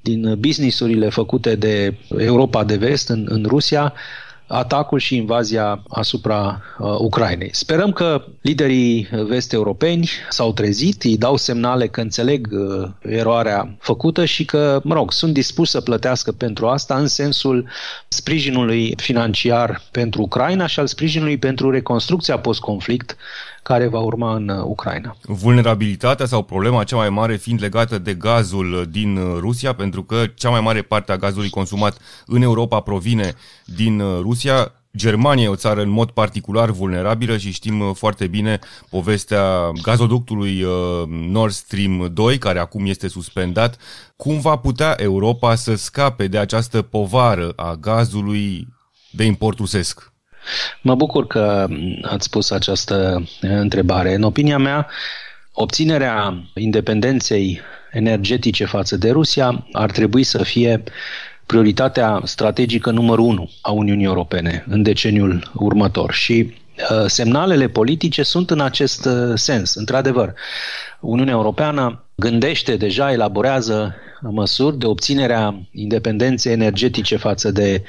din 0.00 0.34
businessurile 0.38 1.08
făcute 1.08 1.54
de 1.54 1.94
Europa 2.18 2.64
de 2.64 2.76
Vest 2.76 3.08
în, 3.08 3.26
în 3.28 3.44
Rusia, 3.48 3.92
atacul 4.52 4.98
și 4.98 5.16
invazia 5.16 5.82
asupra 5.88 6.62
uh, 6.78 6.94
Ucrainei. 6.98 7.50
Sperăm 7.52 7.92
că 7.92 8.24
liderii 8.40 9.08
vest-europeni 9.26 10.10
s-au 10.28 10.52
trezit, 10.52 11.02
îi 11.02 11.18
dau 11.18 11.36
semnale 11.36 11.86
că 11.86 12.00
înțeleg 12.00 12.48
uh, 12.52 12.88
eroarea 13.00 13.76
făcută 13.78 14.24
și 14.24 14.44
că, 14.44 14.80
mă 14.84 14.94
rog, 14.94 15.12
sunt 15.12 15.32
dispuși 15.32 15.70
să 15.70 15.80
plătească 15.80 16.32
pentru 16.32 16.66
asta 16.66 16.96
în 16.96 17.06
sensul 17.06 17.68
sprijinului 18.08 18.94
financiar 18.96 19.82
pentru 19.90 20.22
Ucraina 20.22 20.66
și 20.66 20.80
al 20.80 20.86
sprijinului 20.86 21.38
pentru 21.38 21.70
reconstrucția 21.70 22.38
post-conflict 22.38 23.16
care 23.62 23.86
va 23.86 23.98
urma 23.98 24.34
în 24.34 24.48
uh, 24.48 24.64
Ucraina. 24.64 25.16
Vulnerabilitatea 25.22 26.26
sau 26.26 26.42
problema 26.42 26.84
cea 26.84 26.96
mai 26.96 27.10
mare 27.10 27.36
fiind 27.36 27.60
legată 27.60 27.98
de 27.98 28.14
gazul 28.14 28.86
din 28.90 29.16
uh, 29.16 29.36
Rusia, 29.38 29.72
pentru 29.72 30.02
că 30.02 30.26
cea 30.34 30.50
mai 30.50 30.60
mare 30.60 30.82
parte 30.82 31.12
a 31.12 31.16
gazului 31.16 31.50
consumat 31.50 31.98
în 32.26 32.42
Europa 32.42 32.80
provine 32.80 33.34
din 33.64 34.00
uh, 34.00 34.18
Rusia. 34.20 34.72
Germania 34.96 35.44
e 35.44 35.48
o 35.48 35.56
țară 35.56 35.82
în 35.82 35.88
mod 35.88 36.10
particular 36.10 36.70
vulnerabilă 36.70 37.36
și 37.36 37.52
știm 37.52 37.92
foarte 37.92 38.26
bine 38.26 38.58
povestea 38.90 39.70
gazoductului 39.82 40.64
Nord 41.06 41.52
Stream 41.52 42.10
2, 42.12 42.38
care 42.38 42.58
acum 42.58 42.86
este 42.86 43.08
suspendat. 43.08 43.76
Cum 44.16 44.40
va 44.40 44.56
putea 44.56 44.94
Europa 44.98 45.54
să 45.54 45.74
scape 45.74 46.26
de 46.26 46.38
această 46.38 46.82
povară 46.82 47.52
a 47.56 47.74
gazului 47.74 48.68
de 49.10 49.24
import 49.24 49.58
rusesc? 49.58 50.11
Mă 50.80 50.94
bucur 50.94 51.26
că 51.26 51.66
ați 52.02 52.30
pus 52.30 52.50
această 52.50 53.28
întrebare. 53.40 54.14
În 54.14 54.22
opinia 54.22 54.58
mea, 54.58 54.88
obținerea 55.52 56.42
independenței 56.54 57.60
energetice 57.92 58.64
față 58.64 58.96
de 58.96 59.10
Rusia 59.10 59.66
ar 59.72 59.90
trebui 59.90 60.22
să 60.22 60.42
fie 60.42 60.82
prioritatea 61.46 62.20
strategică 62.24 62.90
numărul 62.90 63.24
unu 63.24 63.50
a 63.60 63.70
Uniunii 63.70 64.04
Europene 64.04 64.64
în 64.68 64.82
deceniul 64.82 65.50
următor. 65.54 66.12
Și 66.12 66.46
uh, 66.48 66.61
semnalele 67.06 67.68
politice 67.68 68.22
sunt 68.22 68.50
în 68.50 68.60
acest 68.60 69.04
uh, 69.04 69.32
sens. 69.34 69.74
Într-adevăr, 69.74 70.34
Uniunea 71.00 71.32
Europeană 71.32 72.04
gândește 72.14 72.76
deja, 72.76 73.12
elaborează 73.12 73.94
măsuri 74.20 74.78
de 74.78 74.86
obținere 74.86 75.34
a 75.34 75.54
independenței 75.72 76.52
energetice 76.52 77.16
față 77.16 77.50
de 77.50 77.82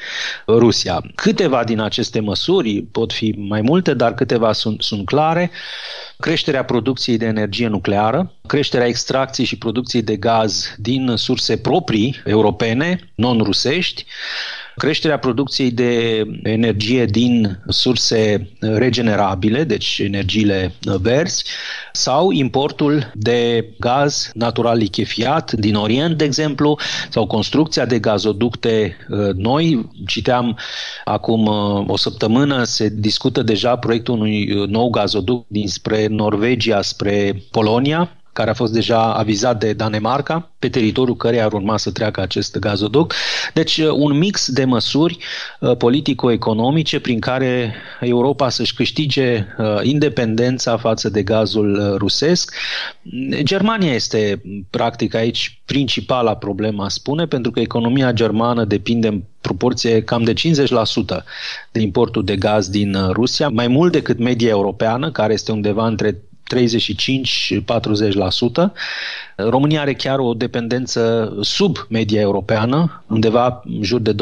Rusia. 0.47 1.01
Câteva 1.15 1.63
din 1.63 1.79
aceste 1.79 2.19
măsuri 2.19 2.81
pot 2.81 3.13
fi 3.13 3.35
mai 3.37 3.61
multe, 3.61 3.93
dar 3.93 4.13
câteva 4.13 4.53
sunt, 4.53 4.81
sunt 4.81 5.05
clare. 5.05 5.51
Creșterea 6.17 6.63
producției 6.63 7.17
de 7.17 7.25
energie 7.25 7.67
nucleară, 7.67 8.33
creșterea 8.47 8.87
extracției 8.87 9.45
și 9.45 9.57
producției 9.57 10.01
de 10.01 10.15
gaz 10.15 10.73
din 10.77 11.13
surse 11.15 11.57
proprii 11.57 12.21
europene, 12.25 13.11
non-rusești, 13.15 14.05
creșterea 14.75 15.19
producției 15.19 15.71
de 15.71 16.23
energie 16.43 17.05
din 17.05 17.59
surse 17.67 18.49
regenerabile, 18.59 19.63
deci 19.63 19.99
energiile 20.03 20.73
verzi, 21.01 21.43
sau 21.91 22.31
importul 22.31 23.11
de 23.13 23.69
gaz 23.79 24.31
natural 24.33 24.77
lichefiat 24.77 25.51
din 25.51 25.75
Orient, 25.75 26.17
de 26.17 26.23
exemplu, 26.23 26.79
sau 27.09 27.27
construcția 27.27 27.85
de 27.85 27.99
gazoducte 27.99 28.97
uh, 29.09 29.33
noi. 29.35 29.89
Citeam 30.07 30.57
acum 31.05 31.45
uh, 31.45 31.83
o 31.87 31.97
săptămână, 31.97 32.63
se 32.63 32.89
discută 32.89 33.41
deja 33.41 33.75
proiectul 33.75 34.13
unui 34.13 34.51
uh, 34.51 34.67
nou 34.67 34.89
gazoduct 34.89 35.45
dinspre 35.47 36.07
Norvegia 36.07 36.81
spre 36.81 37.43
Polonia, 37.51 38.22
care 38.33 38.49
a 38.49 38.53
fost 38.53 38.73
deja 38.73 39.13
avizat 39.13 39.59
de 39.59 39.73
Danemarca, 39.73 40.51
pe 40.59 40.69
teritoriul 40.69 41.15
căreia 41.15 41.45
ar 41.45 41.53
urma 41.53 41.77
să 41.77 41.91
treacă 41.91 42.21
acest 42.21 42.57
gazoduct. 42.59 43.15
Deci 43.53 43.77
uh, 43.77 43.89
un 43.91 44.17
mix 44.17 44.51
de 44.51 44.65
măsuri 44.65 45.17
uh, 45.59 45.77
politico-economice 45.77 46.99
prin 46.99 47.19
care 47.19 47.75
Europa 47.99 48.49
să-și 48.49 48.73
câștige 48.73 49.45
uh, 49.57 49.79
independența 49.81 50.77
față 50.77 51.09
de 51.09 51.23
gazul 51.23 51.95
rusesc. 51.97 52.55
Germania 53.41 53.93
este 53.93 54.41
practic 54.69 55.13
aici 55.15 55.61
principala 55.65 56.35
problemă, 56.35 56.89
spune, 56.89 57.25
pentru 57.25 57.51
că 57.51 57.59
economia 57.59 58.11
germană 58.11 58.65
depinde 58.65 59.07
în 59.07 59.23
proporție 59.41 60.03
cam 60.03 60.23
de 60.23 60.33
50% 60.33 60.35
de 61.71 61.79
importul 61.79 62.23
de 62.23 62.35
gaz 62.35 62.69
din 62.69 62.97
Rusia, 63.11 63.49
mai 63.49 63.67
mult 63.67 63.91
decât 63.91 64.19
media 64.19 64.49
europeană, 64.49 65.11
care 65.11 65.33
este 65.33 65.51
undeva 65.51 65.87
între 65.87 66.21
35-40%. 66.53 68.71
România 69.35 69.81
are 69.81 69.93
chiar 69.93 70.19
o 70.19 70.33
dependență 70.33 71.33
sub 71.41 71.77
media 71.89 72.21
europeană, 72.21 73.03
undeva 73.07 73.61
în 73.65 73.83
jur 73.83 73.99
de 73.99 74.13
20% 74.13 74.15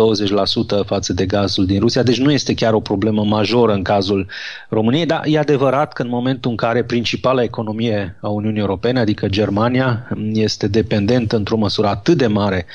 față 0.85 1.13
de 1.13 1.25
gazul 1.25 1.65
din 1.65 1.79
Rusia, 1.79 2.03
deci 2.03 2.19
nu 2.19 2.31
este 2.31 2.53
chiar 2.53 2.73
o 2.73 2.79
problemă 2.79 3.23
majoră 3.23 3.73
în 3.73 3.83
cazul 3.83 4.27
României, 4.69 5.05
dar 5.05 5.21
e 5.25 5.37
adevărat 5.37 5.93
că 5.93 6.01
în 6.01 6.09
momentul 6.09 6.51
în 6.51 6.57
care 6.57 6.83
principala 6.83 7.43
economie 7.43 8.17
a 8.21 8.27
Uniunii 8.27 8.59
Europene, 8.59 8.99
adică 8.99 9.27
Germania, 9.27 10.09
este 10.33 10.67
dependentă 10.67 11.35
într-o 11.35 11.57
măsură 11.57 11.87
atât 11.87 12.17
de 12.17 12.27
mare 12.27 12.65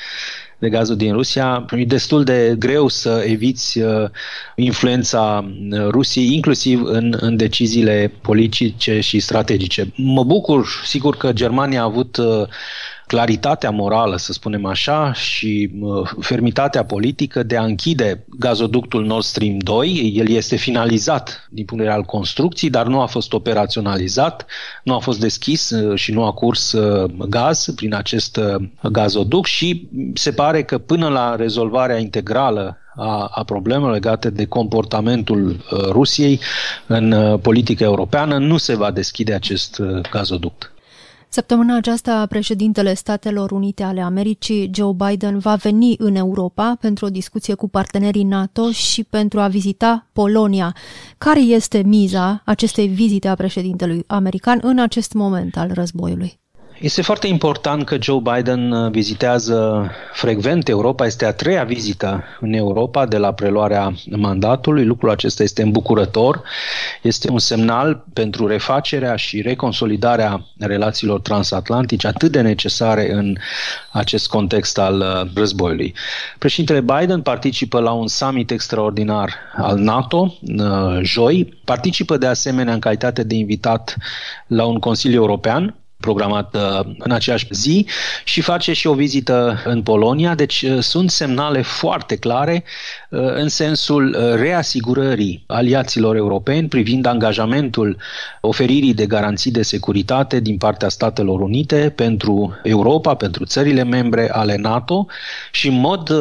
de 0.59 0.69
gazul 0.69 0.95
din 0.95 1.13
Rusia, 1.13 1.65
e 1.71 1.85
destul 1.85 2.23
de 2.23 2.55
greu 2.59 2.87
să 2.87 3.23
eviți 3.27 3.79
uh, 3.79 4.09
influența 4.55 5.51
uh, 5.71 5.87
Rusiei, 5.89 6.33
inclusiv 6.33 6.83
în, 6.83 7.17
în 7.19 7.35
deciziile 7.35 8.11
politice 8.21 8.99
și 8.99 9.19
strategice. 9.19 9.91
Mă 9.95 10.23
bucur, 10.23 10.67
sigur, 10.85 11.17
că 11.17 11.33
Germania 11.33 11.81
a 11.81 11.83
avut 11.83 12.17
uh, 12.17 12.47
claritatea 13.07 13.69
morală, 13.69 14.17
să 14.17 14.33
spunem 14.33 14.65
așa, 14.65 15.13
și 15.13 15.71
fermitatea 16.19 16.85
politică 16.85 17.43
de 17.43 17.57
a 17.57 17.63
închide 17.63 18.25
gazoductul 18.39 19.05
Nord 19.05 19.23
Stream 19.23 19.57
2. 19.57 20.13
El 20.15 20.29
este 20.29 20.55
finalizat 20.55 21.47
din 21.49 21.65
punct 21.65 21.83
de 21.83 21.89
vedere 21.89 22.03
al 22.03 22.03
construcției, 22.03 22.69
dar 22.69 22.85
nu 22.87 23.01
a 23.01 23.05
fost 23.05 23.33
operaționalizat, 23.33 24.45
nu 24.83 24.95
a 24.95 24.99
fost 24.99 25.19
deschis 25.19 25.69
uh, 25.69 25.97
și 25.99 26.11
nu 26.11 26.23
a 26.23 26.31
curs 26.31 26.71
uh, 26.71 27.11
gaz 27.29 27.65
prin 27.75 27.93
acest 27.93 28.37
uh, 28.37 28.67
gazoduct 28.91 29.49
și 29.49 29.87
se 30.13 30.31
pare 30.31 30.63
că 30.63 30.77
până 30.77 31.07
la 31.07 31.35
rezolvarea 31.35 31.97
integrală 31.97 32.77
a, 32.97 33.29
a 33.31 33.43
problemelor 33.43 33.91
legate 33.91 34.29
de 34.29 34.45
comportamentul 34.45 35.49
uh, 35.49 35.79
Rusiei 35.89 36.39
în 36.87 37.11
uh, 37.11 37.39
politica 37.41 37.83
europeană, 37.83 38.37
nu 38.37 38.57
se 38.57 38.75
va 38.75 38.91
deschide 38.91 39.33
acest 39.33 39.77
uh, 39.77 40.01
gazoduct. 40.11 40.71
Săptămâna 41.37 41.75
aceasta, 41.75 42.25
președintele 42.25 42.93
Statelor 42.93 43.51
Unite 43.51 43.83
ale 43.83 44.01
Americii, 44.01 44.71
Joe 44.73 44.93
Biden, 45.07 45.39
va 45.39 45.55
veni 45.55 45.95
în 45.97 46.15
Europa 46.15 46.77
pentru 46.79 47.05
o 47.05 47.09
discuție 47.09 47.53
cu 47.53 47.69
partenerii 47.69 48.23
NATO 48.23 48.71
și 48.71 49.03
pentru 49.03 49.39
a 49.39 49.47
vizita 49.47 50.07
Polonia. 50.13 50.75
Care 51.17 51.39
este 51.39 51.81
miza 51.85 52.41
acestei 52.45 52.87
vizite 52.87 53.27
a 53.27 53.35
președintelui 53.35 54.03
american 54.07 54.59
în 54.63 54.79
acest 54.79 55.13
moment 55.13 55.57
al 55.57 55.71
războiului? 55.73 56.39
Este 56.79 57.01
foarte 57.01 57.27
important 57.27 57.85
că 57.85 57.97
Joe 58.01 58.19
Biden 58.33 58.71
uh, 58.71 58.91
vizitează 58.91 59.89
frecvent 60.13 60.67
Europa. 60.67 61.05
Este 61.05 61.25
a 61.25 61.33
treia 61.33 61.63
vizită 61.63 62.23
în 62.39 62.53
Europa 62.53 63.05
de 63.05 63.17
la 63.17 63.33
preluarea 63.33 63.93
mandatului. 64.09 64.85
Lucrul 64.85 65.09
acesta 65.09 65.43
este 65.43 65.61
îmbucurător. 65.61 66.41
Este 67.01 67.31
un 67.31 67.39
semnal 67.39 68.05
pentru 68.13 68.47
refacerea 68.47 69.15
și 69.15 69.41
reconsolidarea 69.41 70.45
relațiilor 70.59 71.19
transatlantice 71.21 72.07
atât 72.07 72.31
de 72.31 72.41
necesare 72.41 73.13
în 73.13 73.35
acest 73.91 74.27
context 74.27 74.77
al 74.77 74.99
uh, 74.99 75.31
războiului. 75.35 75.93
Președintele 76.37 76.81
Biden 76.99 77.21
participă 77.21 77.79
la 77.79 77.91
un 77.91 78.07
summit 78.07 78.51
extraordinar 78.51 79.33
al 79.55 79.77
NATO 79.77 80.37
uh, 80.41 80.99
joi. 81.01 81.59
Participă 81.63 82.17
de 82.17 82.27
asemenea 82.27 82.73
în 82.73 82.79
calitate 82.79 83.23
de 83.23 83.35
invitat 83.35 83.95
la 84.47 84.65
un 84.65 84.79
Consiliu 84.79 85.21
European 85.21 85.75
programat 85.99 86.55
uh, 86.55 86.79
în 86.97 87.11
aceeași 87.11 87.47
zi 87.49 87.85
și 88.23 88.41
face 88.41 88.73
și 88.73 88.87
o 88.87 88.93
vizită 88.93 89.61
în 89.65 89.81
Polonia, 89.83 90.35
deci 90.35 90.61
uh, 90.61 90.77
sunt 90.79 91.09
semnale 91.11 91.61
foarte 91.61 92.15
clare 92.15 92.63
uh, 93.09 93.19
în 93.33 93.47
sensul 93.49 94.15
reasigurării 94.35 95.43
aliaților 95.47 96.15
europeni 96.15 96.67
privind 96.67 97.05
angajamentul 97.05 97.97
oferirii 98.41 98.93
de 98.93 99.05
garanții 99.05 99.51
de 99.51 99.61
securitate 99.61 100.39
din 100.39 100.57
partea 100.57 100.89
Statelor 100.89 101.41
Unite 101.41 101.93
pentru 101.95 102.59
Europa, 102.63 103.13
pentru 103.15 103.45
țările 103.45 103.83
membre 103.83 104.29
ale 104.31 104.55
NATO 104.55 105.05
și 105.51 105.67
în 105.67 105.79
mod 105.79 106.11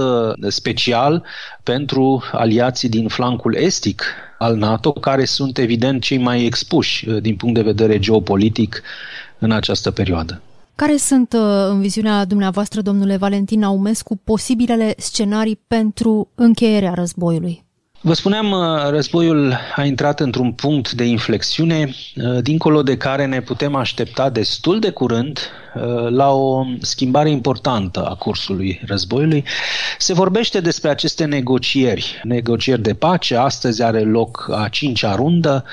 special 0.48 1.22
pentru 1.62 2.22
aliații 2.32 2.88
din 2.88 3.08
flancul 3.08 3.54
estic 3.54 4.02
al 4.38 4.56
NATO, 4.56 4.92
care 4.92 5.24
sunt 5.24 5.58
evident 5.58 6.02
cei 6.02 6.18
mai 6.18 6.44
expuși 6.44 7.06
din 7.06 7.36
punct 7.36 7.54
de 7.54 7.62
vedere 7.62 7.98
geopolitic 7.98 8.82
în 9.38 9.50
această 9.50 9.90
perioadă. 9.90 10.40
Care 10.74 10.96
sunt, 10.96 11.32
uh, 11.32 11.40
în 11.68 11.80
viziunea 11.80 12.24
dumneavoastră, 12.24 12.80
domnule 12.80 13.16
Valentin 13.16 13.62
Aumescu, 13.62 14.20
posibilele 14.24 14.94
scenarii 14.96 15.60
pentru 15.66 16.28
încheierea 16.34 16.92
războiului? 16.94 17.64
Vă 18.00 18.12
spuneam, 18.12 18.50
uh, 18.50 18.88
războiul 18.90 19.56
a 19.76 19.84
intrat 19.84 20.20
într-un 20.20 20.52
punct 20.52 20.92
de 20.92 21.04
inflexiune, 21.04 21.90
uh, 22.16 22.42
dincolo 22.42 22.82
de 22.82 22.96
care 22.96 23.26
ne 23.26 23.40
putem 23.40 23.74
aștepta 23.74 24.30
destul 24.30 24.78
de 24.80 24.90
curând 24.90 25.38
Uh, 25.38 25.65
la 26.08 26.30
o 26.30 26.64
schimbare 26.80 27.30
importantă 27.30 28.04
a 28.04 28.14
cursului 28.14 28.80
războiului. 28.86 29.44
Se 29.98 30.12
vorbește 30.12 30.60
despre 30.60 30.90
aceste 30.90 31.24
negocieri, 31.24 32.20
negocieri 32.22 32.82
de 32.82 32.94
pace. 32.94 33.36
Astăzi 33.36 33.82
are 33.82 34.00
loc 34.00 34.50
a 34.52 34.68
cincea 34.68 35.14
rundă 35.14 35.64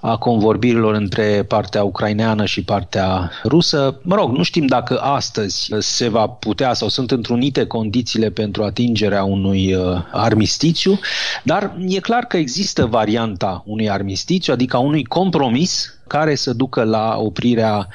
a 0.00 0.16
convorbirilor 0.16 0.94
între 0.94 1.44
partea 1.48 1.82
ucraineană 1.82 2.44
și 2.44 2.64
partea 2.64 3.30
rusă. 3.44 4.00
Mă 4.02 4.14
rog, 4.14 4.36
nu 4.36 4.42
știm 4.42 4.66
dacă 4.66 4.98
astăzi 5.00 5.70
se 5.78 6.08
va 6.08 6.26
putea 6.26 6.72
sau 6.72 6.88
sunt 6.88 7.10
întrunite 7.10 7.66
condițiile 7.66 8.30
pentru 8.30 8.62
atingerea 8.62 9.24
unui 9.24 9.74
uh, 9.74 10.02
armistițiu, 10.12 10.98
dar 11.42 11.76
e 11.88 12.00
clar 12.00 12.24
că 12.24 12.36
există 12.36 12.86
varianta 12.86 13.62
unui 13.66 13.90
armistițiu, 13.90 14.52
adică 14.52 14.76
a 14.76 14.80
unui 14.80 15.04
compromis 15.04 15.97
care 16.08 16.34
să 16.34 16.52
ducă 16.52 16.82
la 16.82 17.16
oprirea 17.18 17.88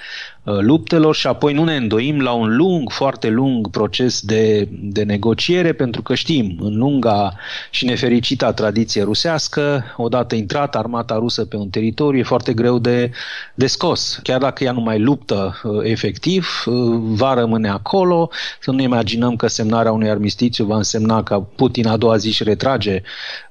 Uh, 0.43 0.57
luptelor 0.59 1.15
și 1.15 1.27
apoi 1.27 1.53
nu 1.53 1.63
ne 1.63 1.75
îndoim 1.75 2.21
la 2.21 2.31
un 2.31 2.55
lung, 2.55 2.91
foarte 2.91 3.29
lung 3.29 3.69
proces 3.69 4.21
de, 4.21 4.67
de 4.71 5.03
negociere, 5.03 5.73
pentru 5.73 6.01
că 6.01 6.15
știm, 6.15 6.57
în 6.61 6.77
lunga 6.77 7.33
și 7.69 7.85
nefericita 7.85 8.53
tradiție 8.53 9.03
rusească, 9.03 9.83
odată 9.97 10.35
intrat 10.35 10.75
armata 10.75 11.15
rusă 11.15 11.45
pe 11.45 11.55
un 11.55 11.69
teritoriu, 11.69 12.19
e 12.19 12.23
foarte 12.23 12.53
greu 12.53 12.79
de, 12.79 13.11
de 13.55 13.67
scos. 13.67 14.19
Chiar 14.23 14.39
dacă 14.39 14.63
ea 14.63 14.71
nu 14.71 14.81
mai 14.81 14.99
luptă 14.99 15.61
uh, 15.63 15.79
efectiv, 15.83 16.63
uh, 16.65 16.73
va 16.99 17.33
rămâne 17.33 17.69
acolo. 17.69 18.29
Să 18.59 18.71
nu 18.71 18.81
imaginăm 18.81 19.35
că 19.35 19.47
semnarea 19.47 19.91
unui 19.91 20.09
armistițiu 20.09 20.65
va 20.65 20.75
însemna 20.75 21.23
că 21.23 21.45
Putin 21.55 21.87
a 21.87 21.97
doua 21.97 22.17
zi 22.17 22.31
și 22.31 22.43
retrage 22.43 23.01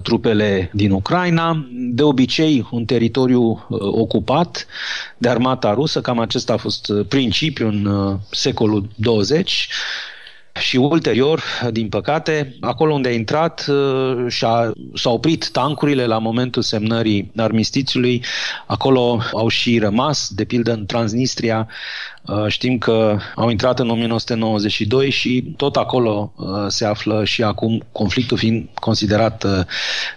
trupele 0.02 0.70
din 0.72 0.90
Ucraina. 0.90 1.66
De 1.70 2.02
obicei, 2.02 2.68
un 2.70 2.84
teritoriu 2.84 3.66
ocupat 3.78 4.51
de 5.18 5.28
armata 5.28 5.72
rusă, 5.74 6.00
cam 6.00 6.18
acesta 6.18 6.52
a 6.52 6.56
fost 6.56 6.72
fost 6.72 6.88
uh, 6.88 7.06
principiu 7.08 7.68
în 7.68 7.84
uh, 7.84 8.18
secolul 8.30 8.88
20 8.94 9.68
și 10.60 10.76
ulterior, 10.76 11.42
din 11.70 11.88
păcate, 11.88 12.56
acolo 12.60 12.92
unde 12.92 13.08
a 13.08 13.12
intrat 13.12 13.66
uh, 13.68 14.24
și-a, 14.28 14.72
s-au 14.94 15.14
oprit 15.14 15.50
tancurile 15.50 16.06
la 16.06 16.18
momentul 16.18 16.62
semnării 16.62 17.30
armistițiului, 17.36 18.24
acolo 18.66 19.20
au 19.32 19.48
și 19.48 19.78
rămas, 19.78 20.30
de 20.34 20.44
pildă 20.44 20.72
în 20.72 20.86
Transnistria, 20.86 21.68
știm 22.46 22.78
că 22.78 23.18
au 23.34 23.50
intrat 23.50 23.78
în 23.78 23.90
1992 23.90 25.10
și 25.10 25.54
tot 25.56 25.76
acolo 25.76 26.32
se 26.68 26.84
află 26.84 27.24
și 27.24 27.42
acum 27.42 27.82
conflictul 27.92 28.36
fiind 28.36 28.68
considerat 28.74 29.46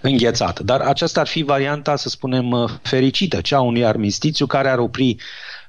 înghețat. 0.02 0.60
Dar 0.60 0.80
aceasta 0.80 1.20
ar 1.20 1.28
fi 1.28 1.44
varianta, 1.44 1.96
să 1.96 2.10
spunem, 2.10 2.80
fericită, 2.82 3.42
cea 3.42 3.62
unui 3.62 3.86
armistițiu 3.86 4.46
care 4.46 4.70
ar 4.70 4.78
opri 4.78 5.16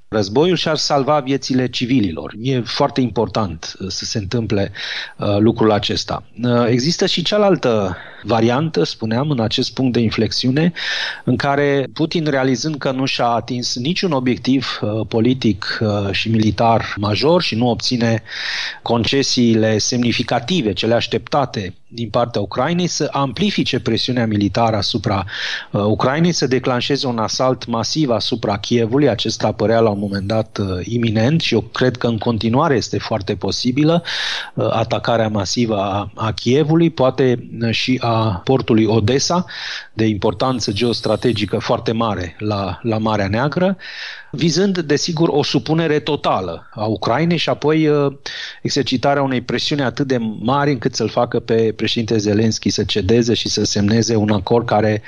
războiul 0.09 0.57
și 0.57 0.69
ar 0.69 0.77
salva 0.77 1.21
viețile 1.21 1.69
civililor. 1.69 2.35
E 2.41 2.61
foarte 2.61 3.01
important 3.01 3.77
uh, 3.79 3.87
să 3.91 4.05
se 4.05 4.19
întâmple 4.19 4.73
uh, 5.17 5.37
lucrul 5.39 5.73
acesta. 5.73 6.23
Uh, 6.43 6.67
există 6.69 7.07
și 7.07 7.23
cealaltă 7.23 7.97
variantă, 8.23 8.85
spuneam, 8.85 9.31
în 9.31 9.41
acest 9.41 9.75
punct 9.75 9.93
de 9.93 10.01
inflexiune, 10.01 10.73
în 11.25 11.37
care 11.37 11.87
Putin, 11.93 12.27
realizând 12.27 12.77
că 12.77 12.91
nu 12.91 13.05
și-a 13.05 13.27
atins 13.27 13.77
niciun 13.77 14.13
obiectiv 14.13 14.79
uh, 14.81 15.07
politic 15.09 15.79
uh, 15.81 16.11
și 16.11 16.31
militar 16.31 16.95
major 16.97 17.43
și 17.43 17.55
nu 17.55 17.69
obține 17.69 18.23
concesiile 18.83 19.79
semnificative, 19.79 20.73
cele 20.73 20.95
așteptate 20.95 21.75
din 21.89 22.09
partea 22.09 22.41
Ucrainei, 22.41 22.87
să 22.87 23.09
amplifice 23.13 23.81
presiunea 23.81 24.27
militară 24.27 24.77
asupra 24.77 25.25
uh, 25.73 25.81
Ucrainei, 25.81 26.33
să 26.33 26.47
declanșeze 26.47 27.07
un 27.07 27.19
asalt 27.19 27.67
masiv 27.67 28.11
asupra 28.11 28.59
Kievului. 28.59 29.09
Acesta 29.09 29.47
apărea 29.47 29.81
la 29.81 29.91
un 29.91 29.99
moment 29.99 30.27
dat 30.27 30.59
uh, 30.59 30.67
iminent 30.83 31.41
și 31.41 31.55
eu 31.55 31.61
cred 31.61 31.97
că 31.97 32.07
în 32.07 32.19
continuare 32.19 32.75
este 32.77 32.99
foarte 32.99 33.35
posibilă 33.35 34.03
uh, 34.55 34.69
atacarea 34.71 35.29
masivă 35.29 35.77
a, 35.77 36.11
a 36.15 36.33
Kievului, 36.33 36.91
poate 36.91 37.49
uh, 37.63 37.71
și 37.71 37.99
a 38.03 38.41
portului 38.45 38.85
Odessa, 38.85 39.45
de 39.93 40.05
importanță 40.05 40.73
geostrategică 40.73 41.59
foarte 41.59 41.93
mare 41.93 42.37
la, 42.39 42.79
la 42.83 42.99
Marea 42.99 43.29
Neagră, 43.29 43.77
vizând, 44.37 44.79
desigur, 44.79 45.29
o 45.29 45.43
supunere 45.43 45.99
totală 45.99 46.69
a 46.71 46.85
Ucrainei 46.85 47.37
și 47.37 47.49
apoi 47.49 47.89
uh, 47.89 48.13
exercitarea 48.63 49.23
unei 49.23 49.41
presiuni 49.41 49.83
atât 49.83 50.07
de 50.07 50.19
mari 50.41 50.71
încât 50.71 50.95
să-l 50.95 51.09
facă 51.09 51.41
pe 51.41 51.73
președinte 51.77 52.17
Zelenski 52.17 52.71
să 52.71 52.85
cedeze 52.85 53.35
și 53.35 53.49
să 53.49 53.65
semneze 53.65 54.17
un 54.17 54.31
acord 54.31 54.67
care 54.67 55.03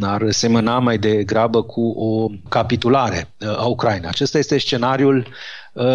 ar 0.00 0.30
semăna 0.30 0.78
mai 0.78 0.98
degrabă 0.98 1.62
cu 1.62 1.88
o 1.88 2.28
capitulare 2.48 3.28
a 3.56 3.64
Ucrainei. 3.64 4.08
Acesta 4.08 4.38
este 4.38 4.58
scenariul 4.58 5.16
Uh, 5.18 5.32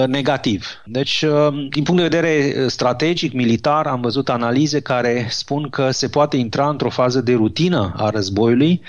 negativ. 0.07 0.81
Deci, 0.85 1.21
uh, 1.21 1.67
din 1.69 1.83
punct 1.83 2.01
de 2.01 2.07
vedere 2.07 2.53
uh, 2.57 2.65
strategic, 2.67 3.33
militar, 3.33 3.87
am 3.87 4.01
văzut 4.01 4.29
analize 4.29 4.79
care 4.79 5.27
spun 5.29 5.69
că 5.69 5.91
se 5.91 6.07
poate 6.07 6.37
intra 6.37 6.69
într-o 6.69 6.89
fază 6.89 7.21
de 7.21 7.33
rutină 7.33 7.93
a 7.97 8.09
războiului, 8.09 8.81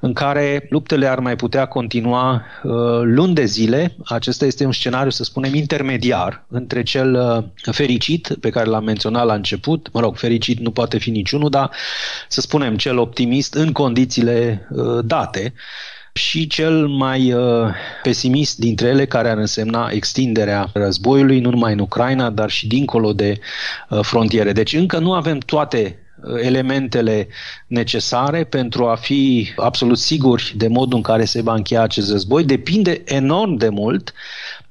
în 0.00 0.12
care 0.12 0.66
luptele 0.70 1.06
ar 1.06 1.18
mai 1.18 1.36
putea 1.36 1.66
continua 1.66 2.44
luni 3.02 3.34
de 3.34 3.44
zile. 3.44 3.96
Acesta 4.04 4.44
este 4.44 4.64
un 4.64 4.72
scenariu, 4.72 5.10
să 5.10 5.24
spunem, 5.24 5.54
intermediar 5.54 6.44
între 6.48 6.82
cel 6.82 7.44
fericit, 7.70 8.36
pe 8.40 8.50
care 8.50 8.68
l-am 8.68 8.84
menționat 8.84 9.26
la 9.26 9.34
început, 9.34 9.88
mă 9.92 10.00
rog, 10.00 10.16
fericit 10.16 10.58
nu 10.58 10.70
poate 10.70 10.98
fi 10.98 11.10
niciunul, 11.10 11.50
dar 11.50 11.70
să 12.28 12.40
spunem 12.40 12.76
cel 12.76 12.98
optimist 12.98 13.54
în 13.54 13.72
condițiile 13.72 14.68
date, 15.04 15.52
și 16.12 16.46
cel 16.46 16.86
mai 16.86 17.32
uh, 17.32 17.68
pesimist 18.02 18.58
dintre 18.58 18.88
ele, 18.88 19.06
care 19.06 19.30
ar 19.30 19.36
însemna 19.36 19.88
extinderea 19.92 20.70
războiului, 20.72 21.40
nu 21.40 21.50
numai 21.50 21.72
în 21.72 21.78
Ucraina, 21.78 22.30
dar 22.30 22.50
și 22.50 22.66
dincolo 22.66 23.12
de 23.12 23.38
uh, 23.88 23.98
frontiere. 24.02 24.52
Deci 24.52 24.72
încă 24.72 24.98
nu 24.98 25.12
avem 25.12 25.38
toate 25.38 25.98
uh, 26.22 26.40
elementele 26.42 27.28
necesare 27.66 28.44
pentru 28.44 28.86
a 28.86 28.94
fi 28.94 29.52
absolut 29.56 29.98
siguri 29.98 30.54
de 30.56 30.68
modul 30.68 30.96
în 30.96 31.02
care 31.02 31.24
se 31.24 31.42
va 31.42 31.54
încheia 31.54 31.82
acest 31.82 32.10
război. 32.10 32.44
Depinde 32.44 33.02
enorm 33.04 33.54
de 33.54 33.68
mult 33.68 34.12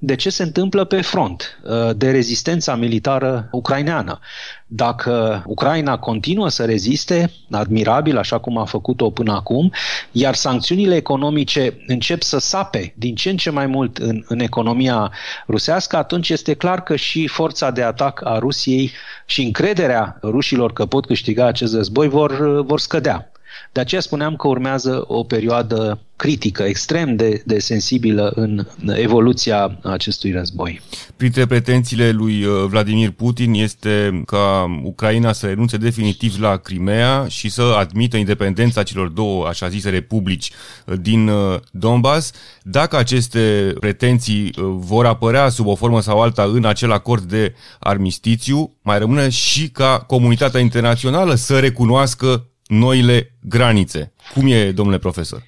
de 0.02 0.16
ce 0.16 0.30
se 0.30 0.44
întâmplă 0.44 0.84
pe 0.84 1.02
front, 1.02 1.60
uh, 1.64 1.90
de 1.96 2.12
rezistența 2.12 2.76
militară 2.76 3.48
ucraineană. 3.52 4.20
Dacă 4.68 5.44
Ucraina 5.46 5.98
continuă 5.98 6.50
să 6.50 6.66
reziste, 6.66 7.32
admirabil, 7.52 8.18
așa 8.18 8.40
cum 8.40 8.58
a 8.58 8.66
făcut-o 8.66 9.10
până 9.10 9.34
acum, 9.34 9.72
iar 10.12 10.36
sancțiunile 10.36 10.96
economice 10.96 11.84
încep 11.88 12.22
să 12.22 12.38
sape 12.38 12.94
din 12.98 13.16
ce 13.16 13.30
în 13.30 13.38
ce 13.38 13.50
mai 13.50 13.66
mult 13.66 13.98
în, 13.98 14.24
în 14.28 14.40
economia 14.40 15.12
rusească, 15.48 15.98
atunci 15.98 16.30
este 16.30 16.54
clar 16.54 16.84
că 16.84 16.96
și 16.96 17.28
forța 17.28 17.72
de 17.72 17.84
atac 17.84 18.26
a 18.26 18.38
Rusiei 18.38 18.92
și 19.26 19.44
încrederea 19.44 20.18
rușilor 20.24 20.74
că 20.74 20.86
pot 20.86 21.06
câștiga 21.06 21.46
acest 21.46 21.74
război 21.74 22.08
vor, 22.08 22.62
vor 22.66 22.80
scădea. 22.80 23.32
De 23.72 23.80
aceea 23.80 24.02
spuneam 24.02 24.36
că 24.36 24.48
urmează 24.48 25.04
o 25.08 25.24
perioadă 25.24 26.00
critică, 26.16 26.64
extrem 26.64 27.16
de, 27.16 27.42
de 27.46 27.60
sensibilă 27.60 28.32
în 28.36 28.68
evoluția 28.96 29.80
acestui 29.84 30.32
război. 30.32 30.82
Printre 31.18 31.46
pretențiile 31.46 32.10
lui 32.10 32.44
uh, 32.44 32.66
Vladimir 32.68 33.12
Putin 33.12 33.54
este 33.54 34.22
ca 34.26 34.80
Ucraina 34.84 35.34
să 35.34 35.46
renunțe 35.46 35.78
definitiv 35.78 36.40
la 36.40 36.58
Crimea 36.58 37.26
și 37.28 37.50
să 37.50 37.62
admită 37.62 38.18
independența 38.18 38.84
celor 38.84 39.08
două, 39.08 39.48
așa 39.48 39.70
zise, 39.70 39.90
republici 39.90 40.52
uh, 40.86 40.96
din 41.02 41.28
uh, 41.28 41.60
Donbass. 41.72 42.32
Dacă 42.64 42.98
aceste 42.98 43.74
pretenții 43.80 44.52
vor 44.76 45.06
apărea 45.06 45.50
sub 45.50 45.68
o 45.68 45.76
formă 45.76 46.02
sau 46.02 46.22
alta 46.22 46.44
în 46.44 46.66
acel 46.66 46.92
acord 46.92 47.24
de 47.24 47.54
armistițiu, 47.80 48.74
mai 48.82 49.00
rămâne 49.00 49.30
și 49.30 49.70
ca 49.70 50.04
comunitatea 50.08 50.60
internațională 50.60 51.36
să 51.36 51.60
recunoască 51.60 52.49
noile 52.70 53.34
granițe. 53.42 54.12
Cum 54.34 54.48
e, 54.48 54.72
domnule 54.72 54.98
profesor? 54.98 55.44